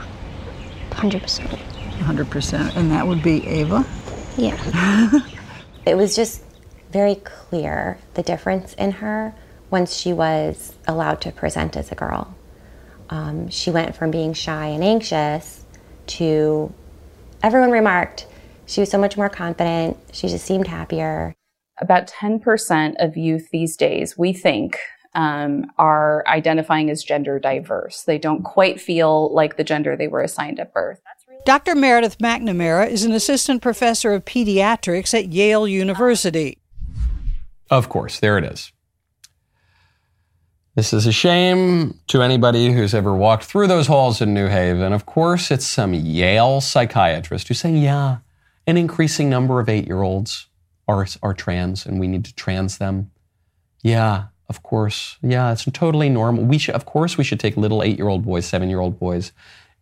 [0.90, 1.20] 100%.
[1.98, 2.76] 100%.
[2.76, 3.84] And that would be Ava?
[4.36, 5.20] Yeah.
[5.86, 6.42] It was just
[6.90, 9.34] very clear the difference in her
[9.70, 12.34] once she was allowed to present as a girl.
[13.10, 15.62] Um, she went from being shy and anxious
[16.06, 16.72] to,
[17.42, 18.26] everyone remarked,
[18.64, 19.98] she was so much more confident.
[20.12, 21.34] She just seemed happier.
[21.80, 24.78] About 10% of youth these days, we think,
[25.14, 28.02] um, are identifying as gender diverse.
[28.02, 31.00] They don't quite feel like the gender they were assigned at birth.
[31.44, 31.74] Dr.
[31.74, 36.58] Meredith McNamara is an assistant professor of pediatrics at Yale University.
[37.70, 38.72] Of course, there it is.
[40.74, 44.92] This is a shame to anybody who's ever walked through those halls in New Haven.
[44.92, 48.18] Of course, it's some Yale psychiatrist who's saying, yeah,
[48.66, 50.48] an increasing number of eight year olds
[50.88, 53.10] are, are trans and we need to trans them.
[53.82, 55.18] Yeah, of course.
[55.22, 56.44] Yeah, it's totally normal.
[56.44, 58.98] We should, of course, we should take little eight year old boys, seven year old
[58.98, 59.32] boys,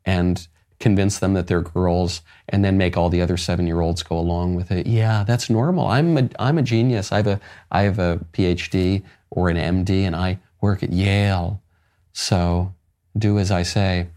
[0.05, 0.47] and
[0.81, 4.19] convince them that they're girls and then make all the other seven year olds go
[4.19, 4.87] along with it.
[4.87, 5.87] Yeah, that's normal.
[5.87, 7.13] I'm a, I'm a genius.
[7.13, 11.63] I have a, I have a PhD or an MD and I work at Yale.
[12.13, 12.75] So
[13.17, 14.09] do as I say.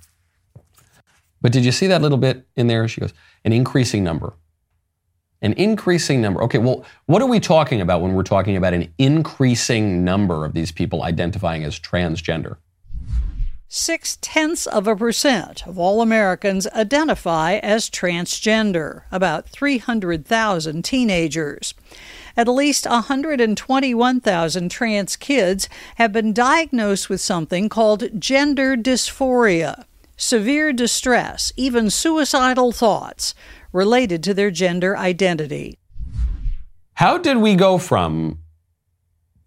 [1.41, 2.87] But did you see that little bit in there?
[2.87, 4.33] She goes, an increasing number.
[5.45, 6.41] An increasing number.
[6.41, 10.53] Okay, well, what are we talking about when we're talking about an increasing number of
[10.53, 12.57] these people identifying as transgender?
[13.67, 21.75] Six tenths of a percent of all Americans identify as transgender, about 300,000 teenagers.
[22.35, 29.85] At least 121,000 trans kids have been diagnosed with something called gender dysphoria,
[30.17, 33.35] severe distress, even suicidal thoughts
[33.75, 35.77] related to their gender identity.
[36.93, 38.39] How did we go from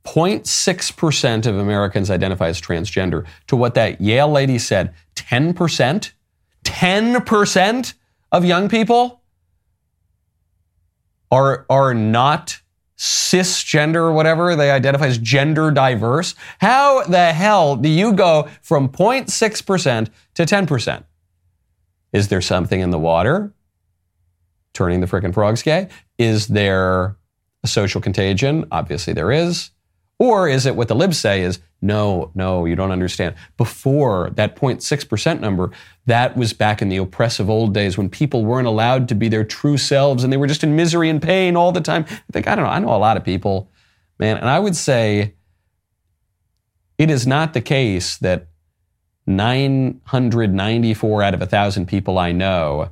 [0.04, 6.12] 0.6% of Americans identify as transgender to what that Yale lady said 10%?
[6.64, 7.94] 10%
[8.30, 9.22] of young people
[11.30, 12.60] are, are not
[12.98, 16.34] cisgender or whatever they identify as gender diverse.
[16.60, 21.04] How the hell do you go from 0.6% to 10%?
[22.12, 23.54] Is there something in the water
[24.78, 25.88] turning the frickin' frogs gay?
[26.18, 27.16] Is there
[27.64, 28.64] a social contagion?
[28.70, 29.70] Obviously there is.
[30.20, 33.34] Or is it what the libs say is, no, no, you don't understand.
[33.56, 35.72] Before that 0.6% number,
[36.06, 39.44] that was back in the oppressive old days when people weren't allowed to be their
[39.44, 42.04] true selves and they were just in misery and pain all the time.
[42.08, 43.70] I think, I don't know, I know a lot of people,
[44.18, 45.34] man, and I would say
[46.98, 48.46] it is not the case that
[49.26, 52.90] 994 out of 1,000 people I know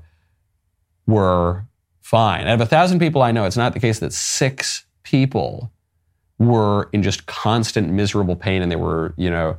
[1.06, 1.66] were
[2.06, 2.46] fine.
[2.46, 5.72] Out of a 1,000 people I know, it's not the case that six people
[6.38, 9.56] were in just constant miserable pain and they were, you know,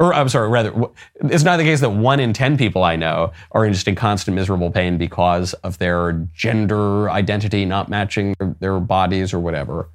[0.00, 0.74] or I'm sorry, rather,
[1.20, 3.94] it's not the case that one in 10 people I know are in just in
[3.94, 9.88] constant miserable pain because of their gender identity not matching their, their bodies or whatever.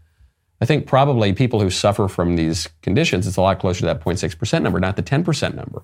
[0.61, 3.99] I think probably people who suffer from these conditions, it's a lot closer to that
[3.99, 5.83] 0.6% number, not the 10% number.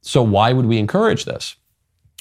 [0.00, 1.56] So why would we encourage this?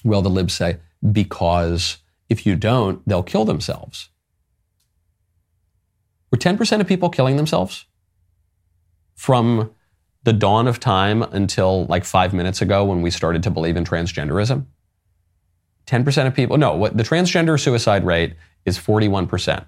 [0.04, 1.98] Well, the libs say, because
[2.32, 4.10] if you don't, they'll kill themselves.
[6.32, 7.86] Were 10% of people killing themselves
[9.15, 9.72] from
[10.24, 13.84] the dawn of time until like five minutes ago when we started to believe in
[13.84, 14.65] transgenderism?
[15.88, 19.65] 10% of people, no, what the transgender suicide rate is 41%.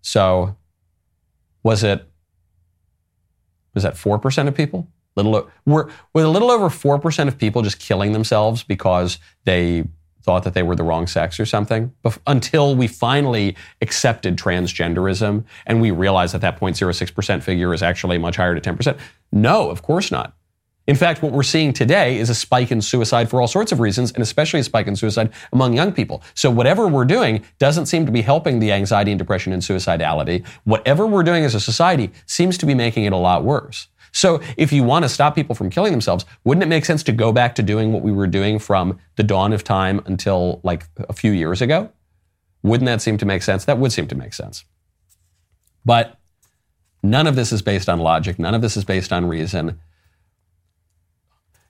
[0.00, 0.56] So
[1.64, 2.08] was it,
[3.74, 4.86] was that 4% of people?
[5.16, 9.88] Little, were, were a little over 4% of people just killing themselves because they
[10.26, 15.44] thought that they were the wrong sex or something bef- until we finally accepted transgenderism
[15.66, 18.98] and we realized that that 0.06% figure is actually much higher to 10%.
[19.32, 20.34] No, of course not.
[20.86, 23.80] In fact, what we're seeing today is a spike in suicide for all sorts of
[23.80, 26.22] reasons, and especially a spike in suicide among young people.
[26.34, 30.46] So whatever we're doing doesn't seem to be helping the anxiety and depression and suicidality.
[30.62, 33.88] Whatever we're doing as a society seems to be making it a lot worse.
[34.12, 37.12] So if you want to stop people from killing themselves, wouldn't it make sense to
[37.12, 40.84] go back to doing what we were doing from the dawn of time until like
[41.08, 41.90] a few years ago?
[42.62, 43.64] Wouldn't that seem to make sense?
[43.64, 44.64] That would seem to make sense.
[45.84, 46.18] But
[47.02, 48.38] none of this is based on logic.
[48.38, 49.80] None of this is based on reason.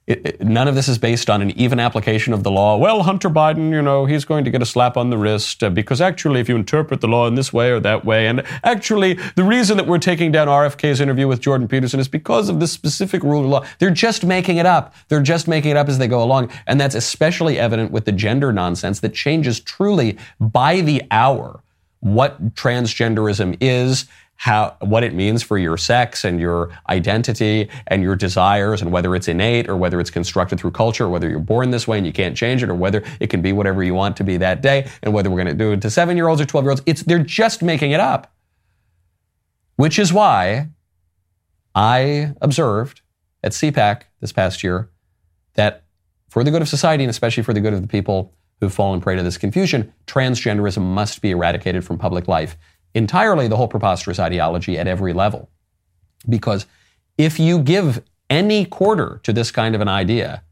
[0.07, 2.77] It, it, none of this is based on an even application of the law.
[2.77, 5.71] Well, Hunter Biden, you know, he's going to get a slap on the wrist uh,
[5.71, 9.15] because actually, if you interpret the law in this way or that way, and actually,
[9.35, 12.71] the reason that we're taking down RFK's interview with Jordan Peterson is because of this
[12.71, 13.67] specific rule of law.
[13.81, 14.95] They're just making it up.
[15.09, 16.53] They're just making it up as they go along.
[16.69, 21.65] And that's especially evident with the gender nonsense that changes truly by the hour
[22.01, 24.07] what transgenderism is,
[24.37, 29.15] how what it means for your sex and your identity and your desires and whether
[29.17, 32.07] it's innate or whether it's constructed through culture or whether you're born this way and
[32.07, 34.61] you can't change it or whether it can be whatever you want to be that
[34.61, 37.63] day and whether we're going to do it to 7-year-olds or 12-year-olds it's they're just
[37.63, 38.33] making it up.
[39.77, 40.69] Which is why
[41.75, 43.03] I observed
[43.43, 44.91] at CPAC this past year
[45.55, 45.85] that
[46.29, 49.01] for the good of society and especially for the good of the people who've fallen
[49.01, 52.57] prey to this confusion, transgenderism must be eradicated from public life
[52.97, 55.51] entirely the whole preposterous ideology at every level.
[56.29, 56.67] Because
[57.19, 60.43] if you give any quarter to this kind of an idea,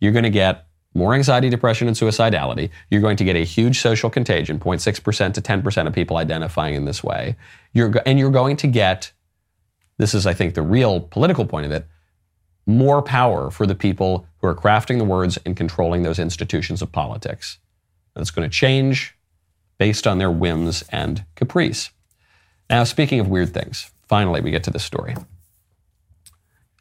[0.00, 2.70] you're going to get more anxiety, depression, and suicidality.
[2.90, 6.86] You're going to get a huge social contagion, 0.6% to 10% of people identifying in
[6.86, 7.36] this way.
[7.72, 9.12] You're, and you're going to get,
[9.98, 11.86] this is, I think, the real political point of it,
[12.66, 16.90] more power for the people who are crafting the words and controlling those institutions of
[16.90, 17.58] politics.
[18.14, 19.15] That's going to change
[19.78, 21.90] based on their whims and caprice.
[22.68, 25.14] Now, speaking of weird things, finally we get to this story.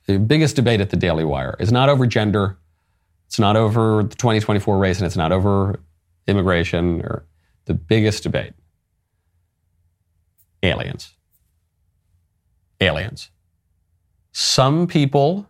[0.08, 2.58] The biggest debate at the Daily Wire is not over gender,
[3.28, 5.80] it's not over the 2024 race, and it's not over
[6.28, 7.26] immigration or
[7.66, 8.54] the biggest debate
[10.64, 11.14] aliens.
[12.82, 13.32] Aliens.
[14.32, 15.48] Some people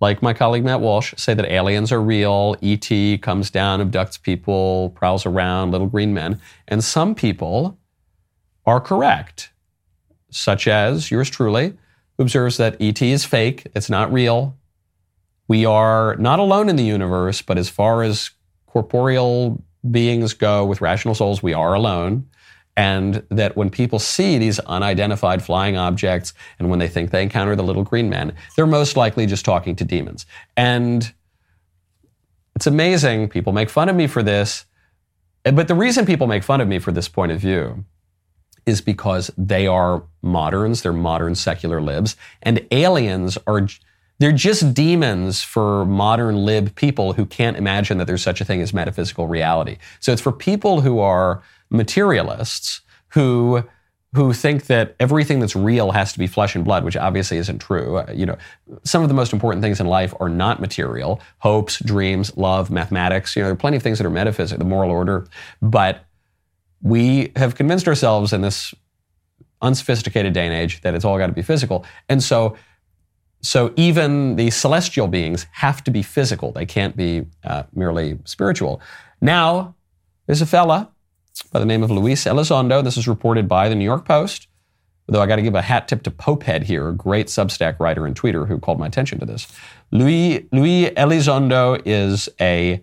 [0.00, 2.88] like my colleague Matt Walsh, say that aliens are real, ET
[3.22, 6.40] comes down, abducts people, prowls around, little green men.
[6.68, 7.78] And some people
[8.66, 9.50] are correct,
[10.30, 11.76] such as yours truly,
[12.16, 14.56] who observes that ET is fake, it's not real.
[15.48, 18.30] We are not alone in the universe, but as far as
[18.66, 22.28] corporeal beings go with rational souls, we are alone
[22.80, 27.54] and that when people see these unidentified flying objects and when they think they encounter
[27.54, 30.24] the little green men, they're most likely just talking to demons.
[30.56, 31.12] And
[32.56, 33.28] it's amazing.
[33.28, 34.64] People make fun of me for this.
[35.42, 37.84] But the reason people make fun of me for this point of view
[38.64, 43.68] is because they are moderns, they're modern secular libs, and aliens are.
[44.20, 48.60] They're just demons for modern lib people who can't imagine that there's such a thing
[48.60, 49.78] as metaphysical reality.
[49.98, 53.64] So it's for people who are materialists who
[54.12, 57.60] who think that everything that's real has to be flesh and blood, which obviously isn't
[57.60, 57.98] true.
[57.98, 58.36] Uh, you know,
[58.82, 63.36] some of the most important things in life are not material: hopes, dreams, love, mathematics.
[63.36, 65.28] You know, there are plenty of things that are metaphysical, the moral order,
[65.62, 66.04] but
[66.82, 68.74] we have convinced ourselves in this
[69.62, 72.56] unsophisticated day and age that it's all got to be physical, and so.
[73.42, 78.82] So even the celestial beings have to be physical; they can't be uh, merely spiritual.
[79.22, 79.76] Now,
[80.26, 80.90] there's a fella
[81.52, 82.82] by the name of Luis Elizondo.
[82.82, 84.48] This is reported by the New York Post.
[85.06, 88.06] Though I got to give a hat tip to Popehead here, a great Substack writer
[88.06, 89.48] and tweeter who called my attention to this.
[89.90, 92.82] Luis, Louis Elizondo is a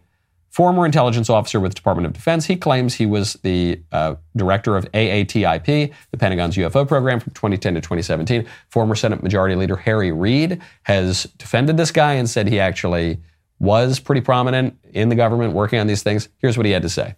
[0.49, 2.45] former intelligence officer with the Department of Defense.
[2.45, 7.75] He claims he was the uh, director of AATIP, the Pentagon's UFO program from 2010
[7.75, 8.45] to 2017.
[8.69, 13.19] Former Senate Majority Leader Harry Reid has defended this guy and said he actually
[13.59, 16.27] was pretty prominent in the government working on these things.
[16.39, 17.15] Here's what he had to say.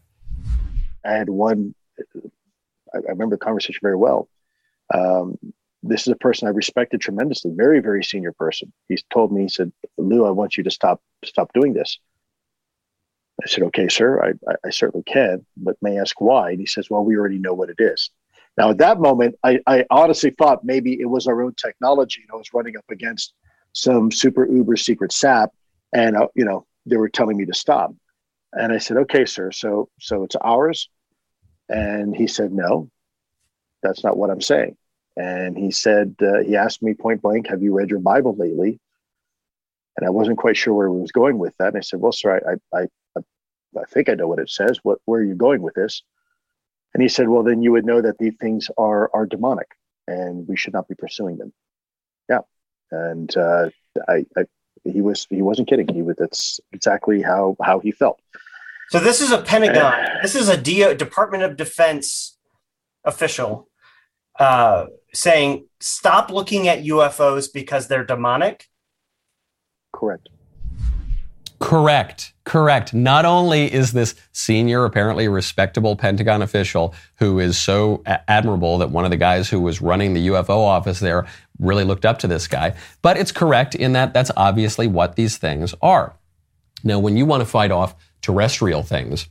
[1.10, 1.74] I had one,
[2.94, 4.30] I, I remember the conversation very well.
[4.94, 5.38] Um,
[5.82, 8.72] this is a person I respected tremendously, very, very senior person.
[8.88, 12.00] He's told me, he said, Lou, I want you to stop, stop doing this.
[13.42, 16.52] I said, okay, sir, I, I, certainly can, but may ask why?
[16.52, 18.10] And he says, well, we already know what it is.
[18.58, 22.22] Now, at that moment, I, I honestly thought maybe it was our own technology.
[22.22, 23.34] And I was running up against
[23.72, 25.52] some super uber secret sap,
[25.94, 27.94] and uh, you know they were telling me to stop.
[28.54, 29.52] And I said, okay, sir.
[29.52, 30.90] So, so it's ours.
[31.70, 32.90] And he said, no,
[33.84, 34.76] that's not what I'm saying.
[35.16, 38.80] And he said, uh, he asked me point blank, have you read your Bible lately?
[39.98, 41.70] And I wasn't quite sure where he was going with that.
[41.70, 42.42] And I said, well, sir,
[42.74, 43.22] I, I, I,
[43.80, 44.80] I think I know what it says.
[44.84, 46.04] What, where are you going with this?
[46.94, 49.68] And he said, well, then you would know that these things are, are demonic
[50.08, 51.54] and we should not be pursuing them.
[52.30, 52.40] Yeah.
[52.92, 53.70] And uh,
[54.08, 54.46] I, I,
[54.84, 55.88] he was he wasn't kidding.
[55.94, 58.20] He was that's exactly how how he felt.
[58.90, 60.20] So this is a Pentagon.
[60.24, 62.38] this is a DO, Department of Defense
[63.04, 63.70] official
[64.40, 68.68] uh, saying, "Stop looking at UFOs because they're demonic."
[69.94, 70.30] Correct.
[71.60, 72.34] Correct.
[72.46, 72.94] Correct.
[72.94, 79.06] Not only is this senior, apparently respectable Pentagon official who is so admirable that one
[79.06, 81.28] of the guys who was running the UFO office there
[81.60, 85.38] really looked up to this guy, but it's correct in that that's obviously what these
[85.38, 86.16] things are.
[86.84, 89.28] Now, when you want to fight off terrestrial things,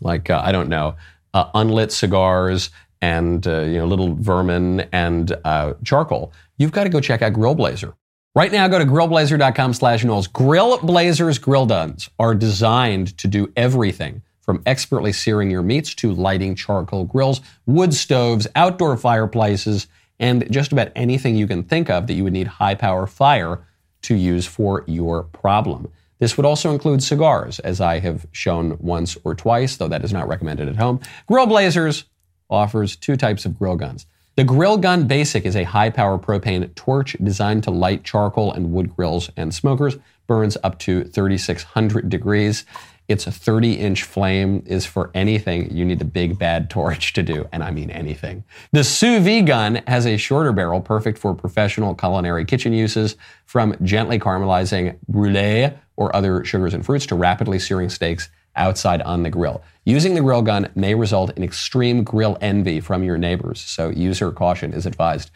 [0.00, 0.96] like, uh, I don't know,
[1.34, 6.90] uh, unlit cigars and, uh, you know, little vermin and uh, charcoal, you've got to
[6.90, 7.94] go check out Grill Blazer.
[8.34, 10.28] Right now, go to grillblazer.com slash Knowles.
[10.28, 16.12] Grill Blazer's grill guns are designed to do everything From expertly searing your meats to
[16.12, 19.86] lighting charcoal grills, wood stoves, outdoor fireplaces,
[20.18, 23.60] and just about anything you can think of that you would need high power fire
[24.02, 25.92] to use for your problem.
[26.20, 30.12] This would also include cigars, as I have shown once or twice, though that is
[30.12, 31.00] not recommended at home.
[31.26, 32.04] Grill Blazers
[32.48, 34.06] offers two types of grill guns.
[34.36, 38.72] The Grill Gun Basic is a high power propane torch designed to light charcoal and
[38.72, 42.64] wood grills and smokers, burns up to 3600 degrees.
[43.08, 47.48] Its 30 inch flame is for anything you need a big bad torch to do,
[47.50, 48.44] and I mean anything.
[48.70, 53.16] The Su-V gun has a shorter barrel, perfect for professional culinary kitchen uses,
[53.46, 59.22] from gently caramelizing brulee or other sugars and fruits to rapidly searing steaks outside on
[59.22, 59.62] the grill.
[59.84, 64.32] Using the grill gun may result in extreme grill envy from your neighbors, so user
[64.32, 65.30] caution is advised.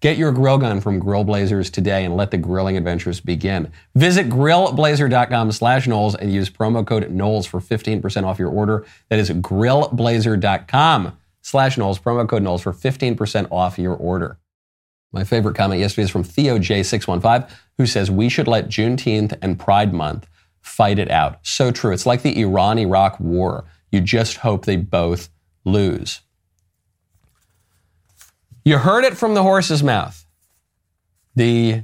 [0.00, 3.70] Get your grill gun from Grill Blazers today and let the grilling adventures begin.
[3.94, 8.86] Visit grillblazer.com slash Knowles and use promo code Knowles for 15% off your order.
[9.08, 14.38] That is grillblazer.com slash Knowles, promo code Knowles for 15% off your order.
[15.12, 19.58] My favorite comment yesterday is from Theo J615, who says, We should let Juneteenth and
[19.58, 20.28] Pride Month
[20.60, 21.38] fight it out.
[21.42, 21.92] So true.
[21.92, 23.64] It's like the Iran Iraq war.
[23.90, 25.28] You just hope they both
[25.64, 26.20] lose.
[28.64, 30.24] You heard it from the horse's mouth.
[31.34, 31.82] The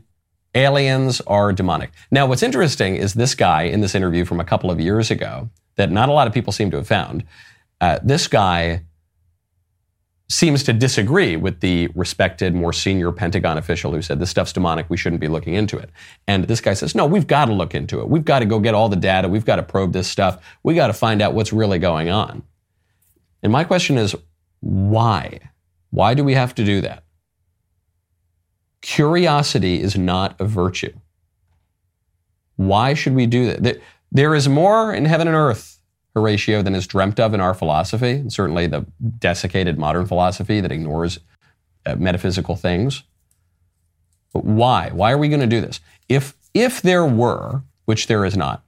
[0.54, 1.90] aliens are demonic.
[2.10, 5.50] Now, what's interesting is this guy in this interview from a couple of years ago
[5.76, 7.24] that not a lot of people seem to have found.
[7.80, 8.82] Uh, this guy
[10.28, 14.90] seems to disagree with the respected, more senior Pentagon official who said this stuff's demonic,
[14.90, 15.90] we shouldn't be looking into it.
[16.26, 18.08] And this guy says, no, we've got to look into it.
[18.08, 19.28] We've got to go get all the data.
[19.28, 20.42] We've got to probe this stuff.
[20.64, 22.42] We got to find out what's really going on.
[23.42, 24.16] And my question is,
[24.60, 25.38] why?
[25.90, 27.04] Why do we have to do that?
[28.82, 30.92] Curiosity is not a virtue.
[32.56, 33.80] Why should we do that?
[34.10, 35.75] There is more in heaven and earth,
[36.16, 38.86] Horatio, than is dreamt of in our philosophy, and certainly the
[39.18, 41.20] desiccated modern philosophy that ignores
[41.84, 43.02] uh, metaphysical things.
[44.32, 44.90] But why?
[44.92, 45.78] Why are we going to do this?
[46.08, 48.64] If, if there were, which there is not,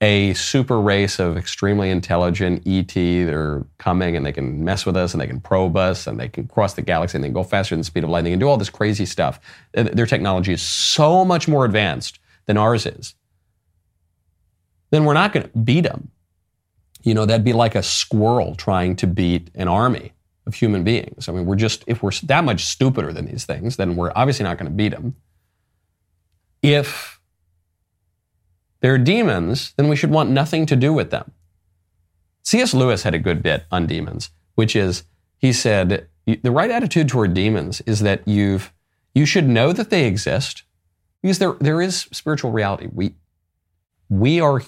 [0.00, 4.96] a super race of extremely intelligent ET that are coming and they can mess with
[4.96, 7.34] us and they can probe us and they can cross the galaxy and they can
[7.34, 8.22] go faster than the speed of light.
[8.22, 9.40] They can do all this crazy stuff.
[9.72, 13.14] Their technology is so much more advanced than ours is.
[14.90, 16.11] Then we're not going to beat them.
[17.02, 20.12] You know, that'd be like a squirrel trying to beat an army
[20.46, 21.28] of human beings.
[21.28, 24.44] I mean, we're just, if we're that much stupider than these things, then we're obviously
[24.44, 25.16] not going to beat them.
[26.62, 27.20] If
[28.80, 31.32] they're demons, then we should want nothing to do with them.
[32.42, 32.74] C.S.
[32.74, 35.04] Lewis had a good bit on demons, which is
[35.38, 38.72] he said the right attitude toward demons is that you've
[39.14, 40.64] you should know that they exist
[41.20, 42.88] because there there is spiritual reality.
[42.92, 43.14] We
[44.08, 44.62] we are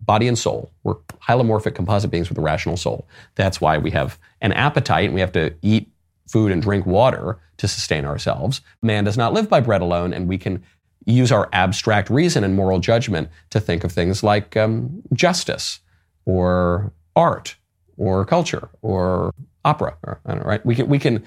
[0.00, 0.72] body and soul.
[0.82, 0.94] We're
[1.26, 3.06] hylomorphic composite beings with a rational soul.
[3.34, 5.90] That's why we have an appetite and we have to eat
[6.28, 8.60] food and drink water to sustain ourselves.
[8.82, 10.62] Man does not live by bread alone, and we can
[11.06, 15.80] use our abstract reason and moral judgment to think of things like um, justice
[16.26, 17.56] or art
[17.96, 19.34] or culture or
[19.64, 19.96] opera.
[20.04, 20.64] Or, know, right?
[20.64, 21.24] We can, we can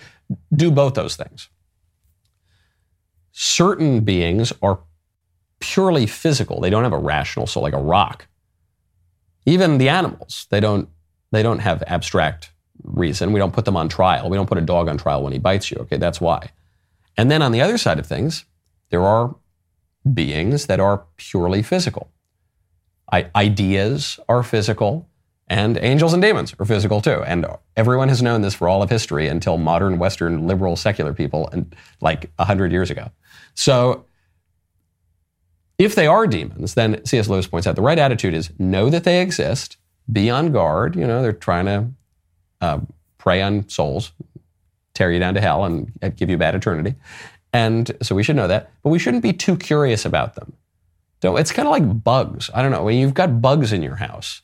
[0.55, 1.49] do both those things.
[3.31, 4.79] Certain beings are
[5.59, 6.61] purely physical.
[6.61, 8.27] They don't have a rational soul, like a rock.
[9.45, 10.89] Even the animals, they don't,
[11.31, 12.51] they don't have abstract
[12.83, 13.31] reason.
[13.31, 14.29] We don't put them on trial.
[14.29, 15.77] We don't put a dog on trial when he bites you.
[15.81, 16.49] Okay, that's why.
[17.17, 18.45] And then on the other side of things,
[18.89, 19.35] there are
[20.13, 22.11] beings that are purely physical.
[23.11, 25.09] I, ideas are physical,
[25.47, 27.23] and angels and demons are physical too.
[27.23, 31.49] And everyone has known this for all of history until modern Western liberal secular people,
[31.51, 33.11] and like hundred years ago.
[33.53, 34.05] So,
[35.83, 37.27] if they are demons, then C.S.
[37.27, 39.77] Lewis points out the right attitude is know that they exist,
[40.11, 40.95] be on guard.
[40.95, 41.87] You know, they're trying to
[42.61, 42.79] uh,
[43.17, 44.11] prey on souls,
[44.93, 46.95] tear you down to hell, and give you a bad eternity.
[47.53, 50.53] And so we should know that, but we shouldn't be too curious about them.
[51.21, 52.49] So it's kind of like bugs.
[52.53, 52.83] I don't know.
[52.83, 54.41] When you've got bugs in your house,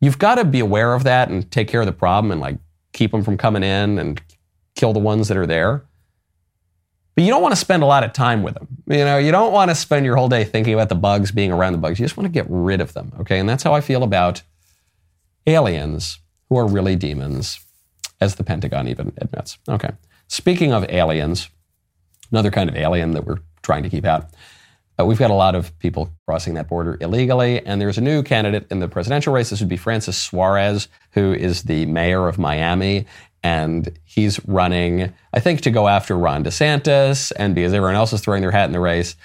[0.00, 2.58] you've got to be aware of that and take care of the problem and like
[2.92, 4.22] keep them from coming in and
[4.74, 5.84] kill the ones that are there.
[7.14, 8.68] But you don't want to spend a lot of time with them.
[8.86, 11.52] You know, you don't want to spend your whole day thinking about the bugs, being
[11.52, 12.00] around the bugs.
[12.00, 13.12] You just want to get rid of them.
[13.20, 13.38] Okay.
[13.38, 14.42] And that's how I feel about
[15.46, 17.60] aliens who are really demons,
[18.20, 19.58] as the Pentagon even admits.
[19.68, 19.90] Okay.
[20.28, 21.50] Speaking of aliens,
[22.30, 24.30] another kind of alien that we're trying to keep out.
[24.98, 28.22] Uh, we've got a lot of people crossing that border illegally, and there's a new
[28.22, 29.50] candidate in the presidential race.
[29.50, 33.06] This would be Francis Suarez, who is the mayor of Miami,
[33.42, 38.20] and he's running, I think, to go after Ron DeSantis, and because everyone else is
[38.20, 39.16] throwing their hat in the race.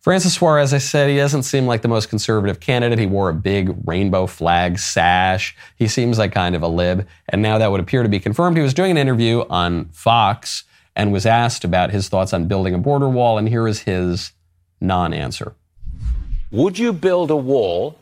[0.00, 2.98] Francis Suarez, I said, he doesn't seem like the most conservative candidate.
[2.98, 5.54] He wore a big rainbow flag sash.
[5.76, 7.06] He seems like kind of a lib.
[7.28, 8.56] And now that would appear to be confirmed.
[8.56, 10.64] He was doing an interview on Fox
[10.96, 13.36] and was asked about his thoughts on building a border wall.
[13.36, 14.32] And here is his
[14.80, 15.54] non answer.
[16.50, 17.98] Would you build a wall?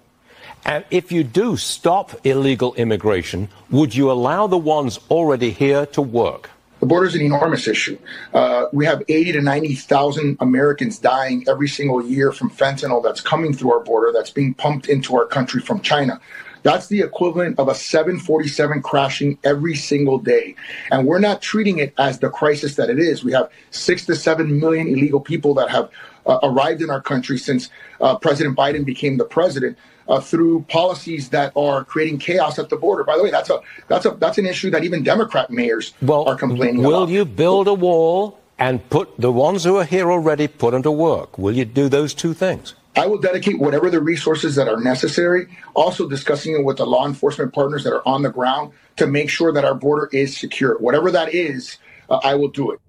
[0.68, 6.02] And if you do stop illegal immigration, would you allow the ones already here to
[6.02, 6.50] work?
[6.80, 7.98] The border is an enormous issue.
[8.34, 13.54] Uh, we have 80 to 90,000 Americans dying every single year from fentanyl that's coming
[13.54, 16.20] through our border, that's being pumped into our country from China.
[16.64, 20.54] That's the equivalent of a 747 crashing every single day.
[20.90, 23.24] And we're not treating it as the crisis that it is.
[23.24, 25.88] We have six to seven million illegal people that have
[26.28, 27.70] uh, arrived in our country since
[28.00, 29.76] uh, President Biden became the president
[30.08, 33.04] uh, through policies that are creating chaos at the border.
[33.04, 36.28] By the way, that's a that's a that's an issue that even Democrat mayors well,
[36.28, 37.00] are complaining will about.
[37.08, 40.82] Will you build a wall and put the ones who are here already put them
[40.82, 41.38] to work?
[41.38, 42.74] Will you do those two things?
[42.96, 47.06] I will dedicate whatever the resources that are necessary, also discussing it with the law
[47.06, 50.76] enforcement partners that are on the ground to make sure that our border is secure.
[50.78, 51.78] Whatever that is,
[52.10, 52.80] uh, I will do it.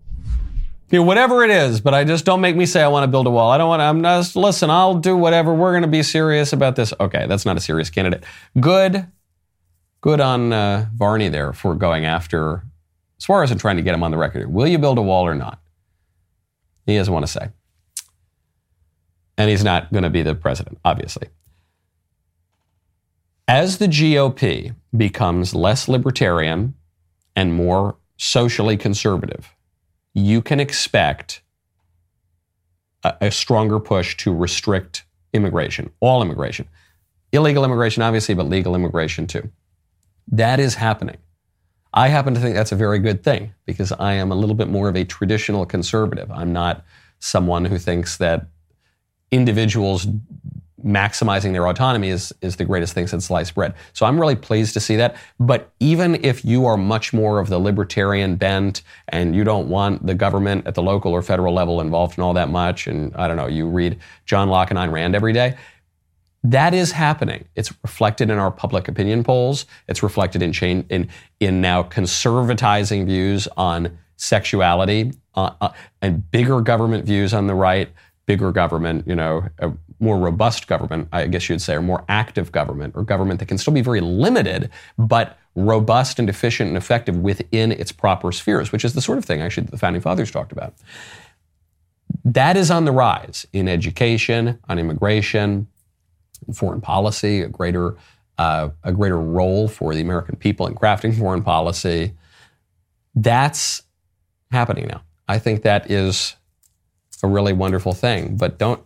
[0.92, 3.28] Yeah, whatever it is, but I just don't make me say I want to build
[3.28, 3.52] a wall.
[3.52, 5.54] I don't want to, I'm not, listen, I'll do whatever.
[5.54, 6.94] We're going to be serious about this.
[7.00, 8.24] Okay, that's not a serious candidate.
[8.60, 9.06] Good,
[10.02, 12.64] good on uh, Varney there for going after
[13.20, 14.52] Suarez and trying to get him on the record.
[14.52, 15.62] Will you build a wall or not?
[16.88, 17.50] He doesn't want to say.
[19.38, 21.30] And he's not going to be the president, obviously.
[23.48, 26.74] As the GOP becomes less libertarian
[27.36, 29.54] and more socially conservative,
[30.20, 31.42] you can expect
[33.04, 36.68] a, a, stronger push to restrict immigration, all immigration.
[37.32, 39.50] Illegal immigration, obviously, but legal immigration too.
[40.28, 41.18] That is happening.
[41.94, 44.70] I happen to think that's a very good thing because I am a little bit
[44.70, 46.30] more of a traditional conservative.
[46.32, 46.86] I'm not
[47.20, 48.48] someone who thinks that
[49.32, 50.08] individuals
[50.86, 53.74] maximizing their autonomy is, is the greatest thing since sliced bread.
[53.94, 55.16] So I'm really pleased to see that.
[55.40, 60.06] But even if you are much more of the libertarian bent and you don't want
[60.06, 63.28] the government at the local or federal level involved in all that much, and I
[63.28, 65.58] don't know, you read John Locke and Ayn Rand every day,
[66.44, 67.46] that is happening.
[67.56, 69.66] It's reflected in our public opinion polls.
[69.88, 71.10] It's reflected in chain, in,
[71.40, 75.72] in now conservatizing views on sexuality uh, uh,
[76.02, 77.90] and bigger government views on the right
[78.30, 82.52] bigger government, you know, a more robust government, I guess you'd say, or more active
[82.52, 84.70] government, or government that can still be very limited,
[85.00, 89.26] but robust and efficient and effective within its proper spheres, which is the sort of
[89.26, 90.76] thing actually that the founding fathers talked about.
[92.24, 95.68] That is on the rise in education, on immigration,
[96.48, 97.98] in foreign policy, a greater
[98.38, 102.14] uh, a greater role for the American people in crafting foreign policy.
[103.16, 103.82] That's
[104.52, 105.02] happening now.
[105.28, 106.36] I think that is
[107.24, 108.38] a really wonderful thing.
[108.38, 108.82] But don't,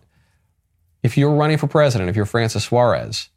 [1.02, 3.28] if you're running for president, if you're Francis Suarez,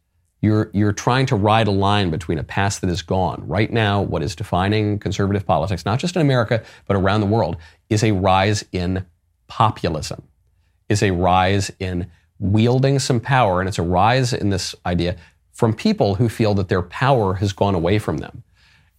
[0.42, 3.44] you're, you're trying to ride a line between a past that is gone.
[3.48, 7.58] Right now, what is defining conservative politics, not just in America, but around the world,
[7.90, 9.06] is a rise in
[9.48, 10.24] populism,
[10.90, 13.60] is a rise in wielding some power.
[13.60, 15.16] And it's a rise in this idea
[15.52, 18.44] from people who feel that their power has gone away from them.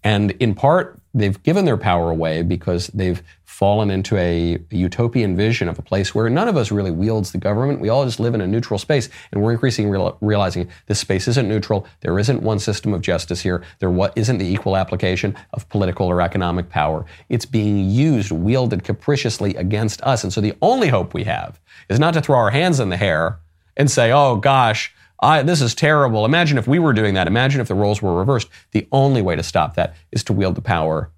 [0.04, 3.22] And in part, they've given their power away because they've
[3.58, 7.38] fallen into a, utopian vision of a place where none of us really wields the
[7.38, 7.80] government.
[7.80, 9.08] We all just live in a neutral space.
[9.32, 11.84] And we're increasingly real, realizing this space isn't neutral.
[12.02, 13.64] There isn't one system of justice here.
[13.80, 17.04] There what isn't the equal application of political or economic power.
[17.28, 20.22] It's being used, wielded capriciously against us.
[20.22, 22.96] And so the only hope we have is not to throw our hands in the
[22.96, 23.40] hair
[23.76, 26.24] and say, oh gosh, I, this is terrible.
[26.24, 27.26] Imagine if we were doing that.
[27.26, 28.48] Imagine if the roles were reversed.
[28.70, 31.10] The only way to stop that is to wield the power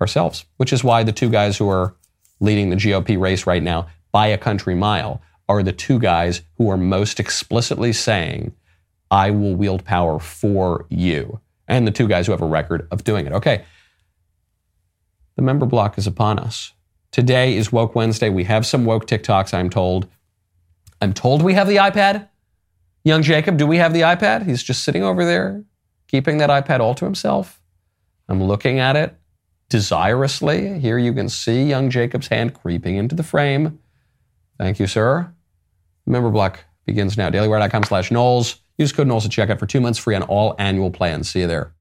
[0.00, 1.94] ourselves, which is why the two guys who are
[2.38, 6.70] leading the GOP race right now by a country mile are the two guys who
[6.70, 8.54] are most explicitly saying,
[9.10, 11.40] I will wield power for you.
[11.66, 13.32] And the two guys who have a record of doing it.
[13.32, 13.64] Okay.
[15.36, 16.72] The member block is upon us.
[17.10, 18.28] Today is Woke Wednesday.
[18.28, 20.06] We have some woke TikToks, I'm told.
[21.02, 22.28] I'm told we have the iPad.
[23.04, 24.46] Young Jacob, do we have the iPad?
[24.46, 25.64] He's just sitting over there,
[26.08, 27.60] keeping that iPad all to himself.
[28.28, 29.16] I'm looking at it
[29.70, 30.80] desirously.
[30.80, 33.78] Here you can see young Jacob's hand creeping into the frame.
[34.58, 35.32] Thank you, sir.
[36.06, 37.30] Member block begins now.
[37.30, 38.56] DailyWire.com slash Knowles.
[38.76, 41.30] Use code Knowles at checkout for two months free on all annual plans.
[41.30, 41.72] See you there.